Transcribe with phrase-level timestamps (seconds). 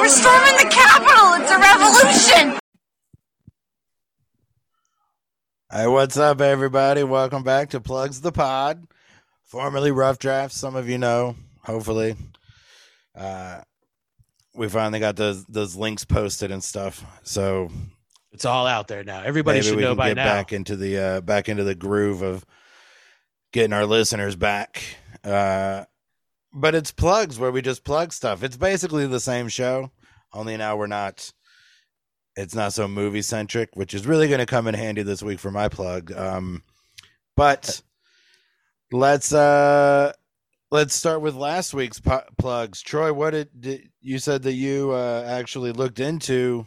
[0.00, 1.34] We're storming the Capitol.
[1.42, 2.58] It's a revolution.
[5.70, 7.02] Hey, what's up, everybody?
[7.02, 8.82] Welcome back to Plugs the Pod,
[9.44, 10.54] formerly Rough Draft.
[10.54, 12.16] Some of you know, hopefully.
[13.14, 13.60] Uh,
[14.54, 17.70] we finally got those those links posted and stuff, so
[18.32, 19.22] It's all out there now.
[19.22, 20.24] Everybody maybe should we know can by get now.
[20.24, 22.46] back into the uh, back into the groove of
[23.52, 24.82] getting our listeners back.
[25.22, 25.84] Uh,
[26.52, 28.42] but it's plugs where we just plug stuff.
[28.42, 29.90] It's basically the same show,
[30.32, 31.32] only now we're not.
[32.36, 35.40] It's not so movie centric, which is really going to come in handy this week
[35.40, 36.12] for my plug.
[36.12, 36.62] Um,
[37.36, 37.82] but
[38.92, 40.12] let's uh
[40.70, 42.80] let's start with last week's pu- plugs.
[42.82, 46.64] Troy, what did, did you said that you uh, actually looked into?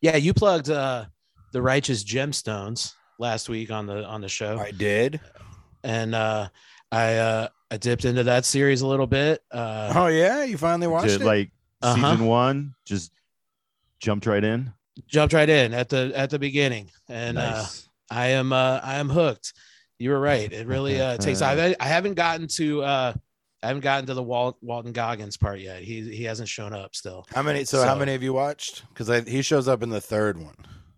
[0.00, 1.04] Yeah, you plugged uh,
[1.52, 5.20] the Righteous Gemstones last week on the on the show, I did.
[5.84, 6.48] and uh,
[6.90, 9.42] I uh, I dipped into that series a little bit.
[9.50, 11.26] Uh, Oh yeah, you finally watched Did it.
[11.26, 11.50] like
[11.82, 11.94] Uh-huh.
[12.12, 13.12] season one just
[14.00, 14.72] jumped right in.
[15.06, 17.64] Jumped right in at the at the beginning, and uh.
[18.10, 19.52] I am uh, I am hooked.
[19.98, 20.50] You were right.
[20.50, 21.42] It really uh, takes.
[21.42, 23.12] I I haven't gotten to uh,
[23.62, 25.82] I haven't gotten to the Walt, Walton Goggins part yet.
[25.82, 27.26] He he hasn't shown up still.
[27.34, 27.64] how many?
[27.64, 28.84] So, how many have you watched?
[28.88, 30.54] Because he shows up in the third one.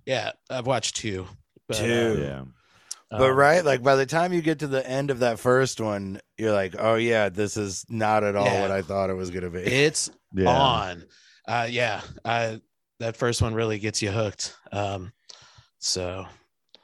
[0.06, 1.26] Yeah, I've watched two.
[1.68, 2.16] But, Two.
[2.18, 2.42] uh, yeah.
[3.10, 5.80] But um, right, like by the time you get to the end of that first
[5.80, 8.60] one, you're like, oh yeah, this is not at all Yeah.
[8.62, 9.60] what I thought it was gonna be.
[9.62, 10.48] it's Yeah.
[10.48, 11.04] on.
[11.48, 12.60] Uh, yeah, I,
[13.00, 14.54] that first one really gets you hooked.
[14.70, 15.12] Um,
[15.80, 16.26] so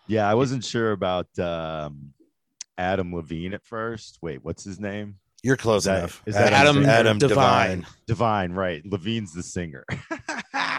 [0.09, 2.13] Yeah, I wasn't sure about um
[2.79, 4.19] Adam Levine at first.
[4.21, 5.17] Wait, what's his name?
[5.43, 6.23] You're close Is that- enough.
[6.27, 7.85] is that Adam, Adam Adam DeVine.
[7.85, 7.87] DeVine.
[8.51, 8.83] DeVine, right.
[8.85, 9.85] Levine's the singer.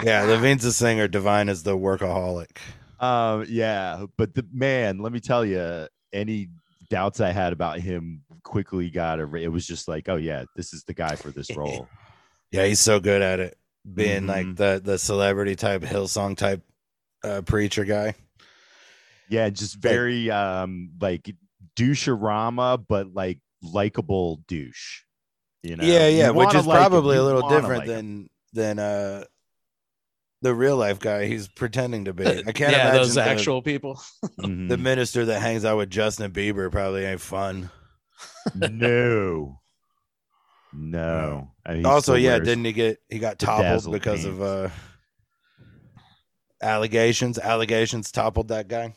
[0.04, 1.08] Yeah, Levine's the singer.
[1.08, 2.58] DeVine is the workaholic.
[3.00, 6.50] Um, yeah, but the man, let me tell you, any
[6.90, 10.74] doubts I had about him quickly got a it was just like, oh yeah, this
[10.74, 11.88] is the guy for this role.
[12.50, 13.58] Yeah, he's so good at it.
[13.94, 14.28] Being Mhm.
[14.30, 16.64] like the the celebrity type, Hillsong type
[17.22, 18.16] uh, preacher guy.
[19.30, 21.30] Yeah, just very um like
[21.76, 25.02] doucherama, but like likable douche.
[25.62, 28.30] You know, yeah, yeah, which is like probably a little different like him.
[28.54, 29.26] than than uh
[30.42, 32.26] the real life guy he's pretending to be.
[32.26, 34.02] I can't yeah, imagine those the, actual people.
[34.38, 37.70] The minister that hangs out with Justin Bieber probably ain't fun.
[38.56, 39.60] no,
[40.74, 41.52] no.
[41.66, 44.70] And he also, yeah, didn't he get he got toppled bedazzled because of uh
[46.62, 47.40] allegations?
[47.40, 48.94] Allegations toppled that guy.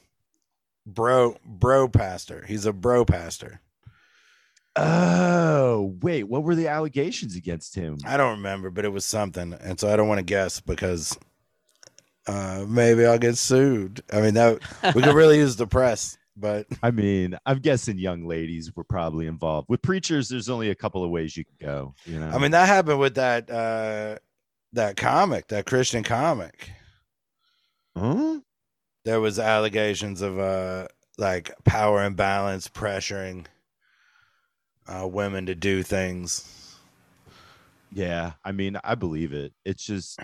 [0.86, 2.44] Bro, bro pastor.
[2.46, 3.60] He's a bro pastor.
[4.76, 7.98] Oh wait, what were the allegations against him?
[8.06, 11.18] I don't remember, but it was something, and so I don't want to guess because
[12.26, 14.02] uh maybe I'll get sued.
[14.12, 14.60] I mean that
[14.94, 19.26] we could really use the press, but I mean, I'm guessing young ladies were probably
[19.26, 19.68] involved.
[19.68, 21.94] With preachers, there's only a couple of ways you can go.
[22.04, 24.16] You know, I mean that happened with that uh
[24.72, 26.70] that comic, that Christian comic.
[27.96, 28.40] Huh?
[29.04, 30.88] There was allegations of uh
[31.18, 33.46] like power imbalance pressuring
[34.86, 36.56] uh women to do things.
[37.92, 39.52] Yeah, I mean, I believe it.
[39.64, 40.20] It's just,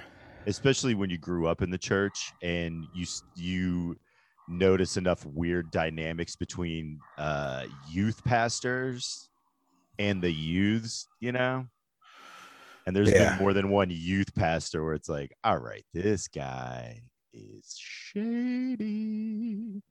[0.47, 3.97] especially when you grew up in the church and you you
[4.49, 9.29] notice enough weird dynamics between uh, youth pastors
[9.99, 11.67] and the youths, you know.
[12.87, 13.31] And there's Yeah.
[13.31, 17.03] been more than one youth pastor where it's like, all right, this guy
[17.33, 19.83] is shady.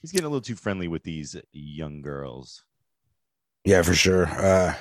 [0.00, 2.64] He's getting a little too friendly with these young girls.
[3.64, 4.26] Yeah, for sure.
[4.26, 4.74] Uh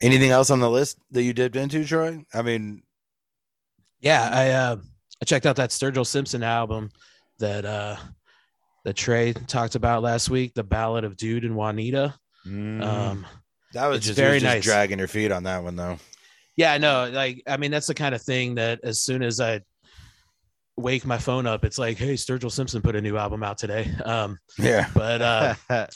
[0.00, 2.24] anything else on the list that you dipped into, Troy?
[2.32, 2.82] I mean,
[4.00, 4.76] Yeah, I uh,
[5.20, 6.90] I checked out that Sturgill Simpson album
[7.38, 7.96] that uh,
[8.84, 12.14] that Trey talked about last week, the Ballad of Dood and Juanita.
[12.46, 13.26] Um,
[13.74, 14.64] that was just very very just nice.
[14.64, 15.98] dragging your feet on that one though.
[16.56, 17.10] yeah, I know.
[17.12, 19.60] Like, I mean, that's the kind of thing that as soon as I
[20.76, 23.90] wake my phone up, it's like, hey, Sturgill Simpson put a new album out today.
[24.04, 24.88] Um, Yeah.
[24.94, 25.54] but uh,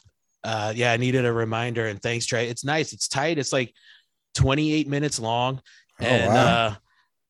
[0.45, 1.87] uh, yeah, I needed a reminder.
[1.87, 2.49] And thanks, Trey.
[2.51, 2.93] It's nice.
[2.93, 3.39] It's tight.
[3.39, 3.73] It's like
[4.35, 5.63] 28 minutes long.
[6.01, 6.47] Oh, and wow.
[6.47, 6.75] uh,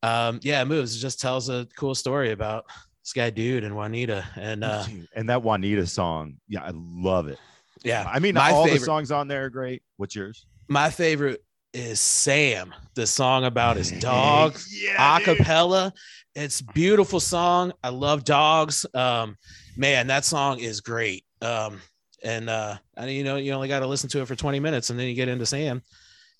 [0.05, 0.95] um, yeah, it moves.
[0.95, 2.65] It just tells a cool story about
[3.03, 4.25] this guy, dude, and Juanita.
[4.35, 4.85] And uh,
[5.15, 7.39] and that Juanita song, yeah, I love it.
[7.83, 9.83] yeah, I mean, all the songs on there are great.
[9.97, 10.45] What's yours?
[10.67, 11.43] my favorite
[11.73, 15.93] is Sam, the song about his dog, yeah, a cappella.
[16.33, 17.73] It's beautiful song.
[17.83, 18.85] I love dogs.
[18.93, 19.37] Um,
[19.77, 21.23] man, that song is great.
[21.41, 21.81] Um,
[22.23, 24.99] and uh, you know, you only got to listen to it for 20 minutes and
[24.99, 25.81] then you get into Sam,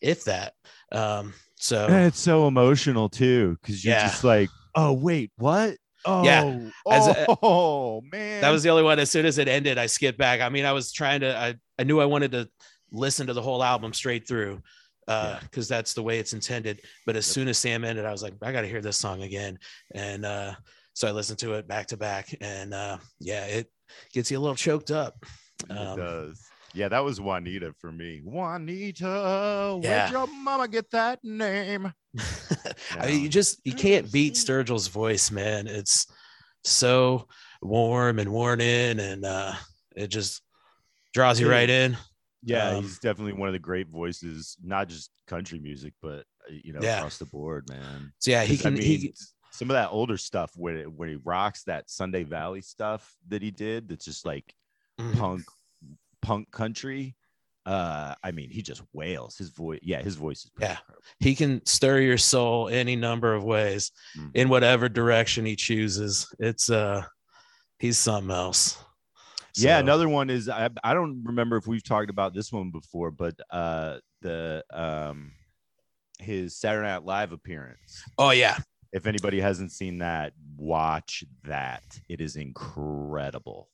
[0.01, 0.53] if that.
[0.91, 1.33] Um,
[1.65, 4.07] so And it's so emotional too, because you're Yeah.
[4.07, 5.77] just like, oh wait, what?
[6.06, 6.69] Oh, Yeah.
[6.91, 9.00] As a- oh man, that was the only one.
[9.00, 10.41] As soon as it ended, I skipped back.
[10.41, 11.35] I mean, I was trying to.
[11.38, 12.47] I I knew I wanted to
[12.91, 14.62] listen to the whole album straight through,
[15.07, 18.23] uh because that's the way it's intended but as soon as sam ended i was
[18.23, 19.56] like i gotta hear this song again
[19.94, 20.51] and uh
[20.94, 23.67] so i listened to it back to back and uh yeah it
[24.13, 25.13] gets you a little choked up
[25.69, 26.41] it Um, does.
[26.75, 28.22] Yeah, that was Juanita for me.
[28.24, 29.89] Juanita, Yeah.
[29.89, 31.94] where'd your mama get that name?
[33.00, 35.68] I mean, you just you can't beat Sturgill's voice, man.
[35.68, 36.06] It's
[36.63, 37.27] so
[37.62, 39.54] warm and worn in, and uh,
[39.95, 40.42] it just
[41.13, 41.98] draws you right in.
[42.44, 46.54] Yeah, Um, he's definitely one of the great voices, not just country music, but uh,
[46.63, 46.98] you know, Yeah.
[46.98, 48.12] across the board, man.
[48.19, 48.74] So yeah, he 'Cause, I can.
[48.75, 49.13] mean, he
[49.51, 53.42] some of that older stuff when it, when he rocks that Sunday Valley stuff that
[53.42, 54.54] he did, that's just like
[55.00, 55.18] Mhm.
[55.18, 55.44] punk,
[56.25, 57.16] punk country.
[57.66, 59.38] Uh, I mean, he just wails.
[59.38, 60.72] His voice, yeah, his voice is Yeah.
[60.72, 61.01] incredible.
[61.19, 64.31] he can stir your soul any number of ways Mhm.
[64.36, 66.27] in whatever direction he chooses.
[66.39, 67.04] It's uh,
[67.80, 68.77] he's something else.
[69.57, 73.10] Yeah, another one is I, I don't remember if we've talked about this one before,
[73.10, 75.31] but uh the um
[76.19, 78.04] his Saturday Night Live appearance.
[78.18, 78.57] Oh yeah,
[78.92, 81.83] If anybody hasn't seen that, watch that.
[82.10, 83.69] It is incredible.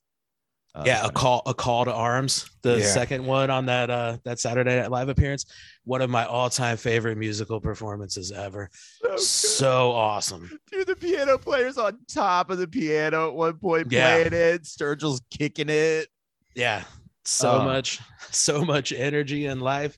[0.74, 1.06] Uh, yeah.
[1.06, 2.50] A call, a call to arms.
[2.62, 2.86] The Yeah.
[2.86, 5.46] second one on that uh that Saturday Night Live appearance.
[5.84, 8.70] One of my all time favorite musical performances ever.
[9.02, 10.48] so, So awesome.
[10.48, 10.60] good.
[10.72, 14.08] Dude, the piano player's on top of the piano at one point Yeah.
[14.30, 14.66] playing it.
[14.66, 16.08] Sturgill's kicking it.
[16.56, 16.84] Yeah,
[17.26, 17.64] so Oh.
[17.66, 18.00] much,
[18.32, 19.98] so much energy and life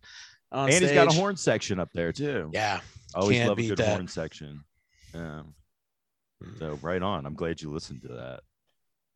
[0.52, 0.90] on and stage.
[0.90, 2.50] he's got a horn section up there too.
[2.54, 2.80] Yeah,
[3.14, 3.90] Always can't love a good that.
[3.90, 4.64] horn section.
[5.14, 5.44] Yeah.
[6.58, 7.26] So right on.
[7.28, 8.42] I'm glad you listened to that.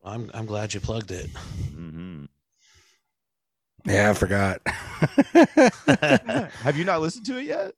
[0.04, 1.28] I'm I'm glad you plugged it.
[1.74, 2.24] hmm
[3.84, 4.60] Yeah, I forgot.
[6.62, 7.72] Have you not listened to it yet?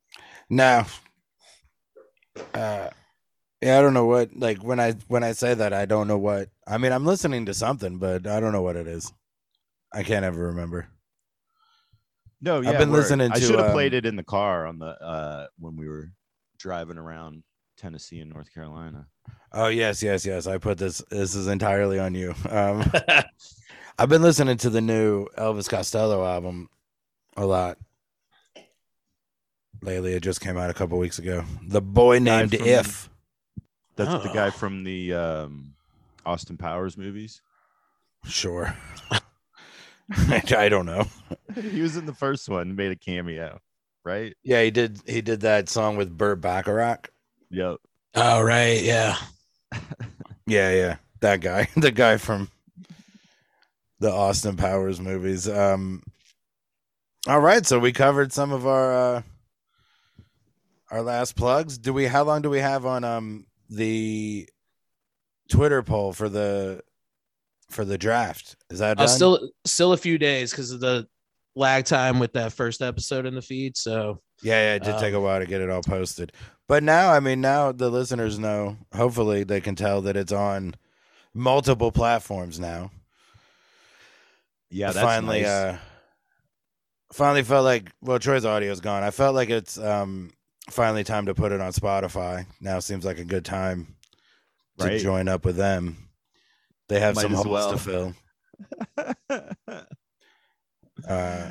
[0.49, 0.84] no.
[2.55, 2.90] Uh,
[3.61, 4.34] yeah, I don't know what.
[4.34, 6.49] Like when I when I say that, I don't know what.
[6.67, 9.12] I mean, I'm listening to something, but I don't know what it is.
[9.93, 10.88] I can't ever remember.
[12.40, 12.99] No, I've been word.
[12.99, 15.88] listening I should have played um, it in the car on the uh when we
[15.88, 16.11] were
[16.58, 17.43] driving around
[17.81, 19.06] Tennessee and North Carolina.
[19.53, 20.47] Oh yes, yes, yes.
[20.47, 21.03] I put this.
[21.11, 22.35] This is entirely on you.
[22.49, 22.85] Um,
[23.99, 26.69] I've been listening to the new Elvis Costello album
[27.37, 27.79] a lot
[29.82, 30.12] lately.
[30.12, 31.44] It just came out a couple weeks ago.
[31.67, 33.09] The boy Guy named from- If.
[33.97, 34.50] That's the guy Oh.
[34.50, 35.75] from the um
[36.25, 37.43] Austin Powers movies.
[38.25, 38.75] Sure.
[40.56, 41.06] I don't know.
[41.55, 43.61] he was in the first one, made a cameo,
[44.05, 44.35] right?
[44.43, 45.00] Yeah, he did.
[45.06, 47.11] He did that song with Burt Bacharach.
[47.50, 47.76] Yep.
[48.14, 49.17] oh right, yeah.
[50.47, 52.50] Yeah, yeah, that guy, the guy from
[54.00, 55.49] the Austin Powers movies.
[55.49, 56.02] Um,
[57.29, 59.23] all right, so we covered some of our uh,
[60.91, 61.79] our last plugs.
[61.79, 62.06] Do we?
[62.06, 64.49] How long do we have on um the
[65.49, 66.82] Twitter poll for the
[67.70, 68.56] for the draft?
[68.70, 71.06] Is that Uh, still still a few days because of the
[71.55, 73.76] lag time with that first episode in the feed.
[73.76, 76.32] So Yeah, yeah, it did take a Um, while to get it all posted.
[76.70, 78.76] But now, I mean, now the listeners know.
[78.94, 80.76] Hopefully, they can tell that it's on
[81.34, 82.93] multiple platforms now.
[84.70, 85.49] Yeah, that's finally, nice.
[85.49, 85.78] uh,
[87.12, 89.02] finally felt like well, Troy's audio's gone.
[89.02, 90.31] I felt like it's um
[90.70, 92.46] finally time to put it on Spotify.
[92.61, 93.96] Now seems like a good time
[94.78, 95.00] to Right.
[95.00, 96.08] join up with them.
[96.88, 97.73] They have Might some holes well.
[97.73, 98.14] to fill.
[101.08, 101.50] Uh,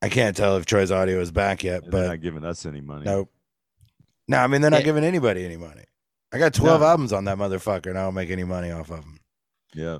[0.00, 2.64] I can't tell if Troy's audio is back yet, but They're but not giving us
[2.64, 3.04] any money.
[3.04, 3.30] Nope.
[4.28, 4.86] No, I mean they're not Yeah.
[4.86, 5.84] giving anybody any money.
[6.32, 6.86] I got twelve No.
[6.88, 9.18] albums on that motherfucker, and I don't make any money off of them.
[9.74, 9.98] Yeah.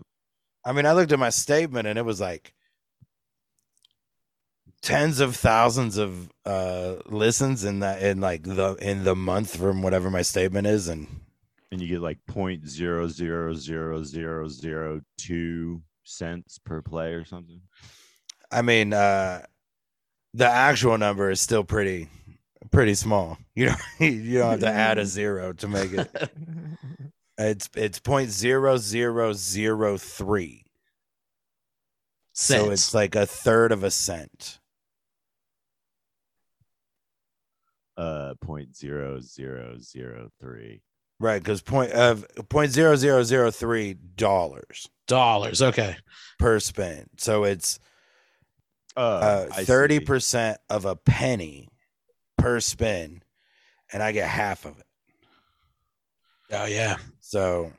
[0.64, 2.52] I mean, I looked at my statement, and it was like
[4.82, 9.82] tens of thousands of uh listens in that in like the in the month from
[9.82, 11.06] whatever my statement is, and
[11.72, 17.24] And you get like point zero zero zero zero zero two cents per play or
[17.24, 17.60] something.
[18.50, 19.44] I mean, uh
[20.34, 22.08] the actual number is still pretty
[22.70, 23.38] pretty small.
[23.54, 26.30] You know, you don't have to add a zero to make it.
[27.38, 30.64] It's it's point zero zero zero three.
[32.32, 34.58] So it's like a third of a cent.
[37.98, 40.80] uh point zero zero zero three.
[41.20, 45.60] Right, because point of point zero zero zero three dollars dollars.
[45.60, 45.96] Okay.
[46.38, 47.06] per spin.
[47.18, 47.78] So it's
[48.96, 51.68] Uh, thirty percent of a penny
[52.38, 53.22] per spin,
[53.92, 54.86] and I get half of it.
[56.52, 56.96] Oh yeah.
[57.20, 57.72] So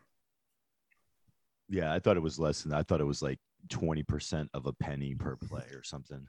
[1.70, 2.78] Yeah, I thought it was less than that.
[2.78, 6.28] I thought it was like twenty percent of a penny per play or something.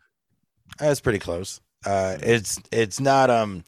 [0.78, 1.60] that's pretty close.
[1.84, 3.30] Uh, it's it's not.
[3.30, 3.64] Um,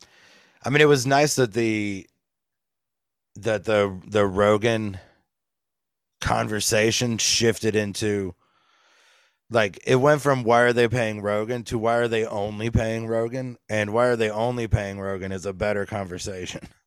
[0.64, 2.06] I mean, it was nice that the
[3.36, 4.98] that the the Rogan
[6.20, 8.34] conversation shifted into
[9.50, 13.06] like it went from why are they paying Rogan to why are they only paying
[13.06, 16.60] Rogan, and why are they only paying Rogan is a better conversation.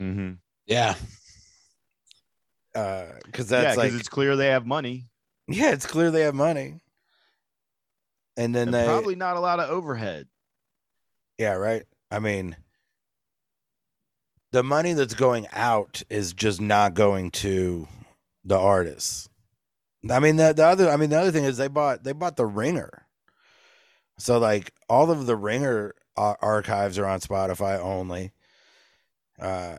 [0.00, 0.32] Mm-hmm.
[0.66, 0.96] Yeah.
[2.74, 5.06] Uh, because Yeah, that's because like it's clear they have money.
[5.46, 6.80] yeah, it's clear they have money,
[8.36, 10.26] and then And they probably not a lot of overhead.
[11.38, 11.84] Yeah, right.
[12.10, 12.56] I mean,
[14.50, 17.86] the money that's going out is just not going to
[18.44, 19.28] the artists.
[20.10, 22.36] I mean, the, the other, I mean, the other thing is they bought they bought
[22.36, 23.06] the Ringer,
[24.18, 28.32] so like all of the Ringer ar- archives are on Spotify only.
[29.38, 29.78] Uh,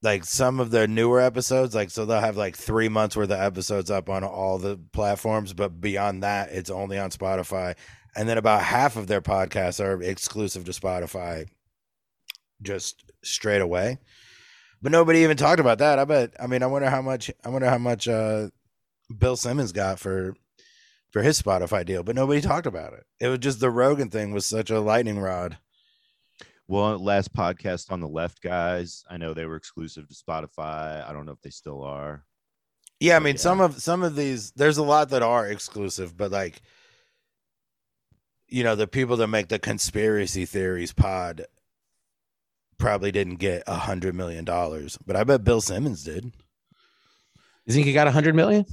[0.00, 3.40] like some of the newer episodes, like so they'll have like three months worth of
[3.40, 7.74] episodes up on all the platforms, but beyond that, it's only on Spotify
[8.18, 11.46] and then about half of their podcasts are exclusive to Spotify
[12.60, 13.98] just straight away.
[14.82, 16.00] But nobody even talked about that.
[16.00, 18.48] I bet I mean I wonder how much I wonder how much uh
[19.16, 20.34] Bill Simmons got for
[21.10, 23.04] for his Spotify deal, but nobody talked about it.
[23.18, 25.58] It was just the Rogan thing was such a lightning rod.
[26.66, 29.02] Well, last podcast on the left, guys.
[29.08, 31.08] I know they were exclusive to Spotify.
[31.08, 32.24] I don't know if they still are.
[33.00, 33.40] Yeah, I mean yeah.
[33.40, 36.60] some of some of these there's a lot that are exclusive, but like
[38.48, 41.44] you know, the people that make the conspiracy theories pod
[42.78, 46.32] probably didn't get a hundred million dollars, but I bet Bill Simmons did.
[47.66, 48.64] You think he got a hundred million?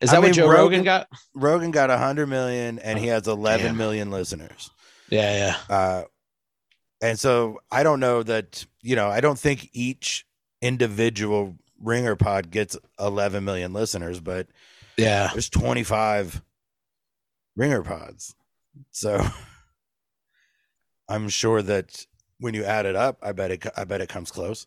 [0.00, 1.08] Is I that mean, what Joe Rogan- Rogan, got?
[1.34, 3.76] Rogan got a hundred million, and he has eleven Damn.
[3.76, 4.70] million listeners.
[5.10, 5.74] Yeah, yeah.
[5.76, 6.02] Uh,
[7.02, 10.26] and so I don't know that you know I don't think each
[10.62, 14.46] individual ringer pod gets 11 million listeners, but
[14.96, 15.28] Yeah.
[15.32, 16.40] there's 25
[17.56, 18.34] ringer pods.
[18.90, 19.22] So
[21.08, 22.06] I'm sure that
[22.38, 24.66] when you add it up, I bet it I bet it comes close.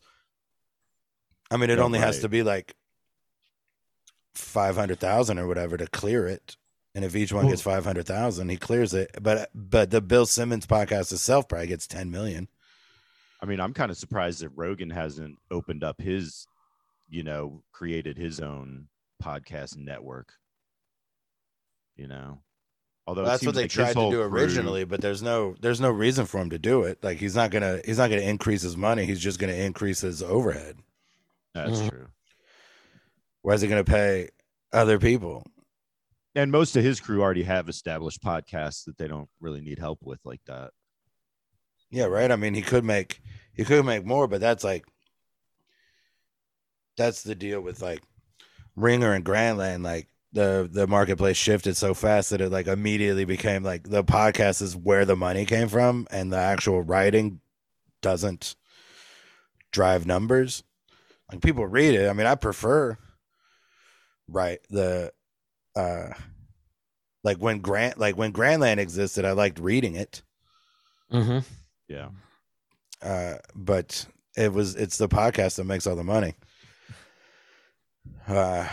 [1.50, 2.74] I mean, it Yeah, only has to be like
[4.34, 6.56] 500,000 or whatever to clear it.
[6.94, 9.10] And if each one Well- gets 500,000, he clears it.
[9.22, 12.48] But but the Bill Simmons podcast itself probably gets 10 million.
[13.40, 16.46] I mean, I'm kind of surprised that Rogan hasn't opened up his,
[17.08, 18.88] you know, created his own
[19.22, 20.32] podcast network.
[21.96, 22.40] You know,
[23.06, 25.54] although it That's what they like tried to whole do crew- originally, but there's no
[25.60, 27.02] there's no reason for him to do it.
[27.02, 29.04] Like he's not gonna he's not gonna increase his money.
[29.04, 30.78] He's just gonna increase his overhead.
[31.54, 31.90] That's Mhm.
[31.90, 32.06] true.
[33.48, 34.28] Why is he gonna pay
[34.74, 35.42] other people?
[36.34, 40.00] And most of his crew already have established podcasts that they don't really need help
[40.02, 40.72] with like that.
[41.90, 42.30] Yeah, right.
[42.30, 43.22] I mean, he could make
[43.54, 44.84] he could make more, but that's like
[46.98, 48.02] that's the deal with like
[48.76, 49.82] Ringer and Grantland.
[49.82, 54.60] Like the the marketplace shifted so fast that it like immediately became like the podcast
[54.60, 57.40] is where the money came from, and the actual writing
[58.02, 58.56] doesn't
[59.72, 60.64] drive numbers.
[61.32, 62.10] Like people read it.
[62.10, 62.98] I mean, I prefer
[64.28, 65.12] right the
[65.76, 66.10] uh
[67.24, 70.22] like when Grant like when Grantland existed, I liked reading it.
[71.12, 71.38] Mm-hmm.
[71.88, 72.08] Yeah.
[73.02, 74.06] uh, but
[74.36, 76.34] it was it's the podcast that makes all the money.
[78.26, 78.68] Uh,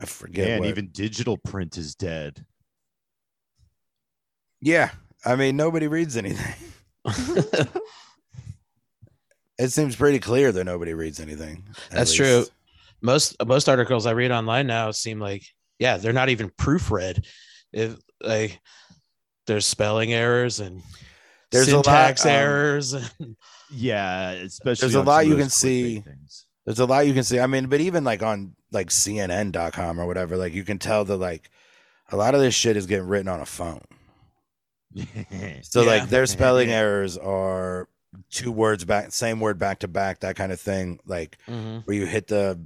[0.00, 0.50] I forget.
[0.50, 2.44] and even digital print is dead.
[4.60, 4.90] yeah,
[5.24, 6.54] I mean nobody reads anything.
[9.58, 11.62] It seems pretty clear that nobody reads anything.
[11.90, 12.44] at That's true.
[13.04, 13.36] Least.
[13.40, 15.44] most most articles I read online now seem like
[15.78, 17.26] yeah, they're not even proofread.
[17.72, 18.60] If like
[19.46, 20.82] there's spelling errors and
[21.50, 22.92] There's a lot, syntax um, errors.
[22.94, 23.36] And,
[23.70, 26.00] Yeah, especially There's a lot you can see.
[26.00, 26.46] things.
[26.64, 27.40] There's a lot you can see.
[27.40, 31.16] I mean, but even like on like CNN.com or whatever, like you can tell that
[31.16, 31.50] like
[32.10, 33.82] a lot of this shit is getting written on a phone.
[35.62, 35.86] So Yeah.
[35.88, 37.88] like their spelling errors are
[38.30, 41.00] two words back, same word back to back, that kind of thing.
[41.04, 41.84] Like Mhm.
[41.84, 42.60] where you hit the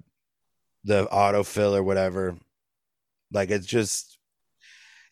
[0.89, 2.35] the autofill or whatever.
[3.31, 4.19] Like it's just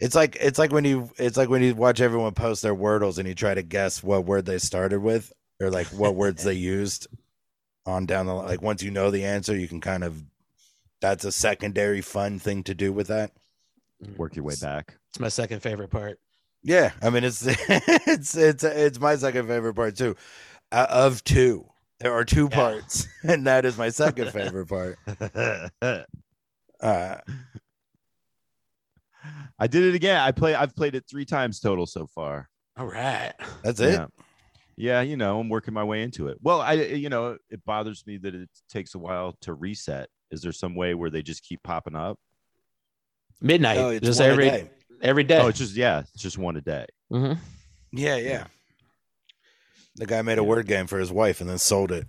[0.01, 3.19] it's like it's like when you it's like when you watch everyone post their wordles
[3.19, 6.55] and you try to guess what word they started with or like what words they
[6.55, 7.07] used
[7.85, 10.23] on down the li- like once you know the answer you can kind of
[11.03, 13.33] that's a secondary fun thing to do with that.
[14.17, 14.97] Work your way back.
[15.11, 16.19] It's my second favorite part.
[16.63, 20.17] Yeah, I mean it's it's it's it's my second favorite part too.
[20.73, 21.69] Uh, of two,
[22.01, 22.57] there are two Yeah.
[22.57, 24.99] parts, and that is my second favorite part.
[26.81, 27.17] Uh,
[29.59, 30.21] I did it again.
[30.21, 30.55] I play.
[30.55, 32.49] I've played it three times total so far.
[32.77, 33.33] All right.
[33.63, 33.93] that's it.
[33.95, 34.07] Yeah.
[34.79, 36.37] Yeah, you know, I'm working my way into it.
[36.43, 40.11] Well, I, you know, it bothers me that it takes a while to reset.
[40.31, 42.19] Is there some way where they just keep popping up?
[43.41, 43.79] Midnight.
[43.79, 44.71] Oh, it's just one a every day.
[45.01, 45.39] every day.
[45.41, 46.85] Oh, it's just yeah, it's just one a day.
[47.11, 47.39] Mhm.
[47.91, 48.47] Yeah, yeah.
[49.97, 52.07] The guy made a word game for his wife and then sold it.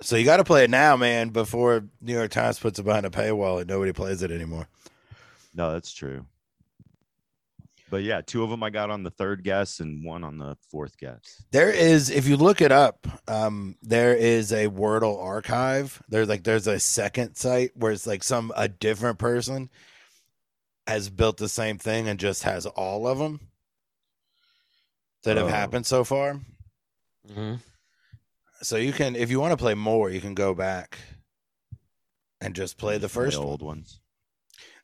[0.00, 3.04] So you got to play it now, man, before New York Times puts it behind
[3.06, 4.66] a paywall and nobody plays it anymore.
[5.54, 6.24] No, that's true.
[7.90, 10.56] But yeah, two of them I got on the third guess and one on the
[10.70, 11.42] fourth guess.
[11.52, 16.02] There is, if you look it up, um, there is a Wordle archive.
[16.08, 19.70] There's like there's a second site where it's like some a different person
[20.86, 23.40] has built the same thing and just has all of them
[25.24, 25.50] that have Oh.
[25.50, 26.40] happened so far.
[27.28, 27.60] Mhm.
[28.62, 30.98] So you can, if you want to play more, you can go back
[32.40, 33.46] and just play the Just play first one.
[33.46, 34.00] old ones.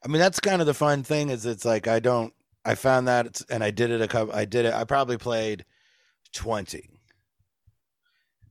[0.05, 2.33] I mean, that's kind of the fun thing is it's like I don't.
[2.65, 4.35] I found that and I did it a couple.
[4.35, 4.73] I did it.
[4.75, 5.65] I probably played
[6.33, 6.89] twenty,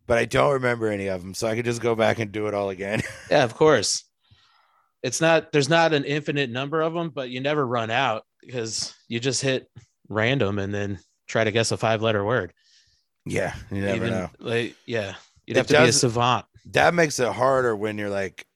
[0.08, 1.34] but I don't remember any of them.
[1.34, 3.02] So I could just go back and do it all again.
[3.32, 4.04] Yeah, of course.
[5.02, 8.94] It's not there's not an infinite number of them, but you never run out because
[9.08, 9.68] you just hit
[10.10, 12.54] random and then try to guess a five letter word.
[13.26, 14.30] Yeah, you never Even, know.
[14.40, 15.16] Like, yeah,
[15.46, 16.46] you'd It have to be a savant.
[16.72, 18.48] That makes it harder when you're like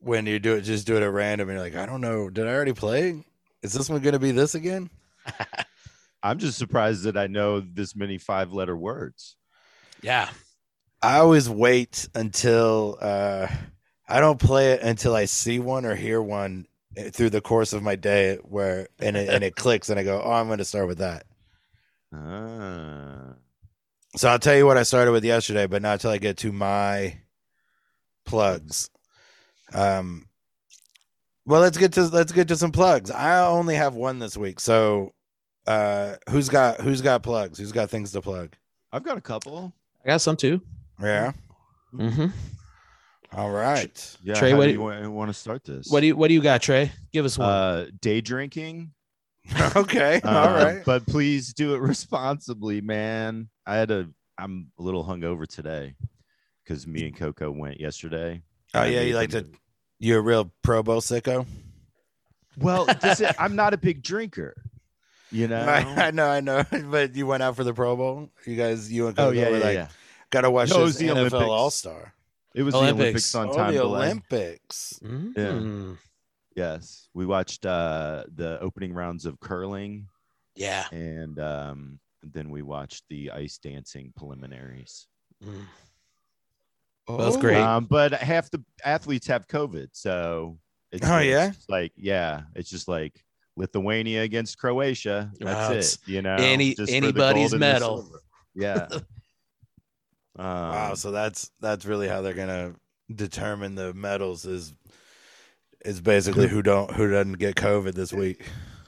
[0.00, 0.62] when you do it.
[0.62, 2.28] Just do it at random, and you're like, I don't know.
[2.28, 3.24] Did I already play?
[3.62, 4.90] Is this one going to be this again?
[6.22, 9.36] I'm just surprised that I know this many five letter words.
[10.02, 10.28] Yeah.
[11.02, 13.48] I always wait until uh,
[14.08, 16.66] I don't play it until I see one or hear one
[16.96, 20.04] eh, through the course of my day where and it, and it clicks and I
[20.04, 21.24] go, oh, I'm going to start with that.
[22.14, 23.34] Ah.
[24.16, 26.52] So I'll tell you what I started with yesterday, but not until I get to
[26.52, 27.18] my
[28.26, 28.90] plugs.
[29.72, 30.26] Um,
[31.46, 33.10] well, let's get to let's get to some plugs.
[33.10, 35.14] I only have one this week, so
[35.66, 37.58] uh, who's got who's got plugs?
[37.58, 38.54] Who's got things to plug?
[38.92, 39.72] I've got a couple.
[40.04, 40.60] I got some too.
[41.00, 41.32] Yeah.
[41.94, 42.26] Mm-hmm.
[43.34, 44.16] All right.
[44.22, 45.90] Yeah, Trey, how what do do you want, want to start this?
[45.90, 46.92] What do you what do you got, Trey?
[47.12, 47.48] Give us one.
[47.48, 48.92] uh, day drinking.
[49.76, 50.20] okay.
[50.24, 50.84] All Uh, right.
[50.84, 53.48] but please do it responsibly, man.
[53.66, 54.08] I had a.
[54.38, 55.94] I'm a little hungover today
[56.64, 58.42] because me and Coco went yesterday.
[58.74, 59.46] Oh yeah, you like to.
[59.98, 61.46] You're a real Pro Bowl sicko.
[62.58, 64.54] Well, this is- I'm not a big drinker.
[65.30, 65.60] You know.
[65.62, 66.62] I, I know, I know.
[66.90, 68.30] But you went out for the Pro Bowl.
[68.46, 69.88] You guys, you and oh Coco yeah, were yeah, like, yeah.
[70.30, 71.34] gotta watch No, it this was the NFL Olympics.
[71.50, 72.14] All Star.
[72.54, 72.96] It was Olympics.
[72.98, 74.06] the Olympics on Oh, time the delay.
[74.06, 75.00] Olympics.
[75.02, 75.96] Mm.
[76.56, 80.06] Yes, we watched uh, the opening rounds of curling,
[80.54, 80.84] Yeah.
[80.92, 85.06] and um, then we watched the ice dancing preliminaries.
[85.44, 85.64] Mm.
[87.08, 87.56] Oh, Both great.
[87.56, 90.58] Um, but half the athletes have COVID, so
[90.92, 91.48] it's Oh, yeah?
[91.48, 93.18] just like yeah, it's just like
[93.56, 95.32] Lithuania against Croatia.
[95.40, 96.12] That's it's it.
[96.12, 98.10] You know, any- just for the anybody's gold medal.
[98.54, 98.86] Yeah.
[98.92, 99.02] um,
[100.36, 100.94] Wow.
[100.94, 102.74] So that's that's really how they're gonna
[103.14, 104.72] determine the medals is
[105.84, 108.44] is basically who don't who doesn't get COVID this week.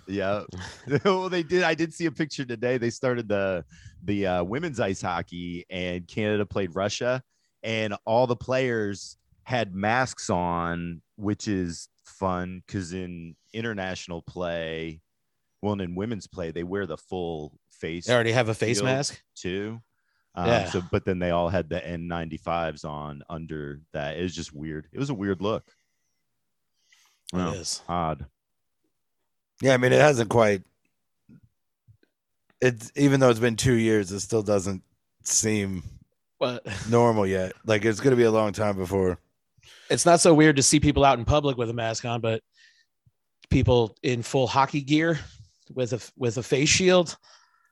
[0.06, 0.44] Yeah.
[1.04, 1.62] well, they did.
[1.62, 2.78] I did see a picture today.
[2.78, 3.64] They started the
[4.02, 7.22] the uh, women's ice hockey, and Canada played Russia,
[7.62, 15.00] and all the players had masks on, which is fun because in international play,
[15.62, 18.82] well, and in women's play, they wear the full face They already have a face
[18.82, 19.20] mask.
[19.34, 19.80] too.
[20.34, 20.64] Um, Yeah.
[20.66, 24.16] So, but then they all had the N95s on under that.
[24.16, 24.88] It was just weird.
[24.92, 25.64] It was a weird look.
[27.32, 27.52] Wow.
[27.52, 27.82] It is.
[27.88, 28.26] Odd.
[29.62, 30.62] Yeah, I mean it hasn't quite.
[32.60, 34.82] It's even though it's been two years, it still doesn't
[35.22, 35.82] seem
[36.38, 37.52] But normal yet.
[37.66, 39.18] Like it's gonna be a long time before.
[39.90, 42.42] it's not so weird to see people out in public with a mask on, but
[43.50, 45.18] people in full hockey gear
[45.72, 47.16] with a with a face shield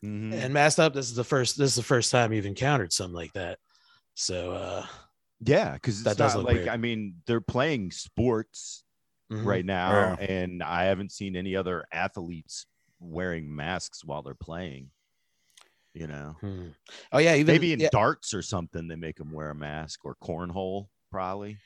[0.05, 0.33] Mhm.
[0.33, 0.95] and masked up.
[0.95, 1.57] This is the first.
[1.57, 3.59] This is the first time you've encountered something like that.
[4.15, 4.87] So uh,
[5.41, 6.69] Yeah, because That does not look like weird.
[6.69, 8.82] I mean they're playing sports
[9.33, 9.45] mhm.
[9.47, 10.27] right now, Yeah.
[10.27, 12.67] and I haven't seen any other athletes
[13.01, 14.91] wearing masks while they're playing.
[15.95, 16.69] You know, Hmm.
[17.13, 20.05] Oh yeah, even maybe in yeah, darts or something they make them wear a mask
[20.05, 21.59] or cornhole, probably.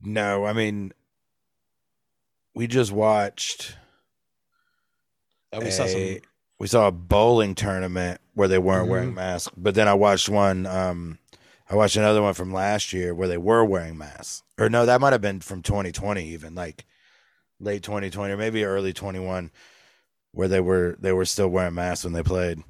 [0.00, 0.92] No, I mean
[2.54, 3.76] we just watched
[5.52, 6.00] uh, we saw some.
[6.00, 6.20] a-
[6.58, 8.90] we saw a bowling tournament where they weren't Mhm.
[8.90, 10.66] wearing masks, but then I watched one.
[10.66, 11.18] Um,
[11.70, 15.00] I watched another one from last year where they were wearing masks, or no, that
[15.00, 16.86] might have been from 2020, even like
[17.60, 19.50] late 2020 or maybe early 21,
[20.32, 22.62] where they were they were still wearing masks when they played.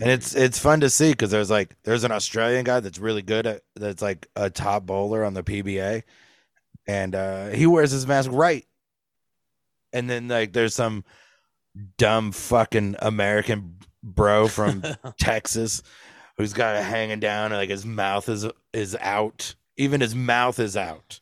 [0.00, 3.22] And it's it's fun to see because there's like there's an Australian guy that's really
[3.22, 6.02] good at that's like a top bowler on the PBA,
[6.88, 8.66] and uh, he wears his mask right.
[9.92, 11.04] And then like there's some
[11.98, 14.82] dumb fucking American bro from
[15.18, 15.82] Texas
[16.36, 19.54] who's got it hanging down and like his mouth is is out.
[19.76, 21.20] Even his mouth is out.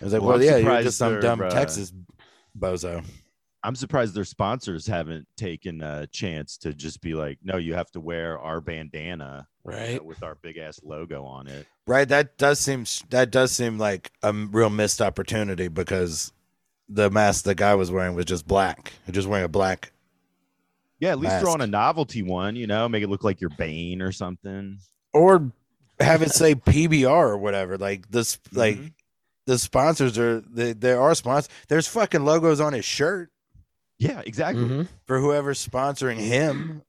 [0.00, 1.92] I was like, Well, well, yeah, you're just some dumb uh, Texas
[2.58, 3.04] bozo.
[3.62, 7.90] I'm surprised their sponsors haven't taken a chance to just be like, no, you have
[7.90, 10.04] to wear our bandana you know, right.
[10.04, 11.66] with our big ass logo on it.
[11.86, 12.08] Right.
[12.08, 16.32] That does seem that does seem like a real missed opportunity because
[16.88, 18.92] the mask the guy was wearing was just black.
[19.04, 19.92] He was just wearing a black.
[21.00, 23.50] Yeah, at least throw on a novelty one, you know, make it look like you're
[23.50, 24.78] Bane or something.
[25.14, 25.50] Or
[25.98, 27.76] have it say PBR or whatever.
[27.78, 28.92] Like this, like Mhm.
[29.46, 31.50] the sponsors are they, there are sponsors.
[31.68, 33.30] There's fucking logos on his shirt
[33.98, 34.64] Yeah, exactly.
[34.64, 34.88] Mhm.
[35.06, 36.82] for whoever's sponsoring him.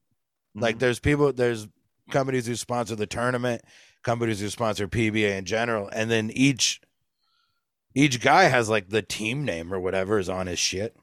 [0.53, 0.79] Like Mhm.
[0.79, 1.67] there's people, there's
[2.09, 3.61] companies who sponsor the tournament,
[4.03, 6.81] companies who sponsor PBA in general, and then each
[7.93, 10.95] each guy has like the team name or whatever is on his shit.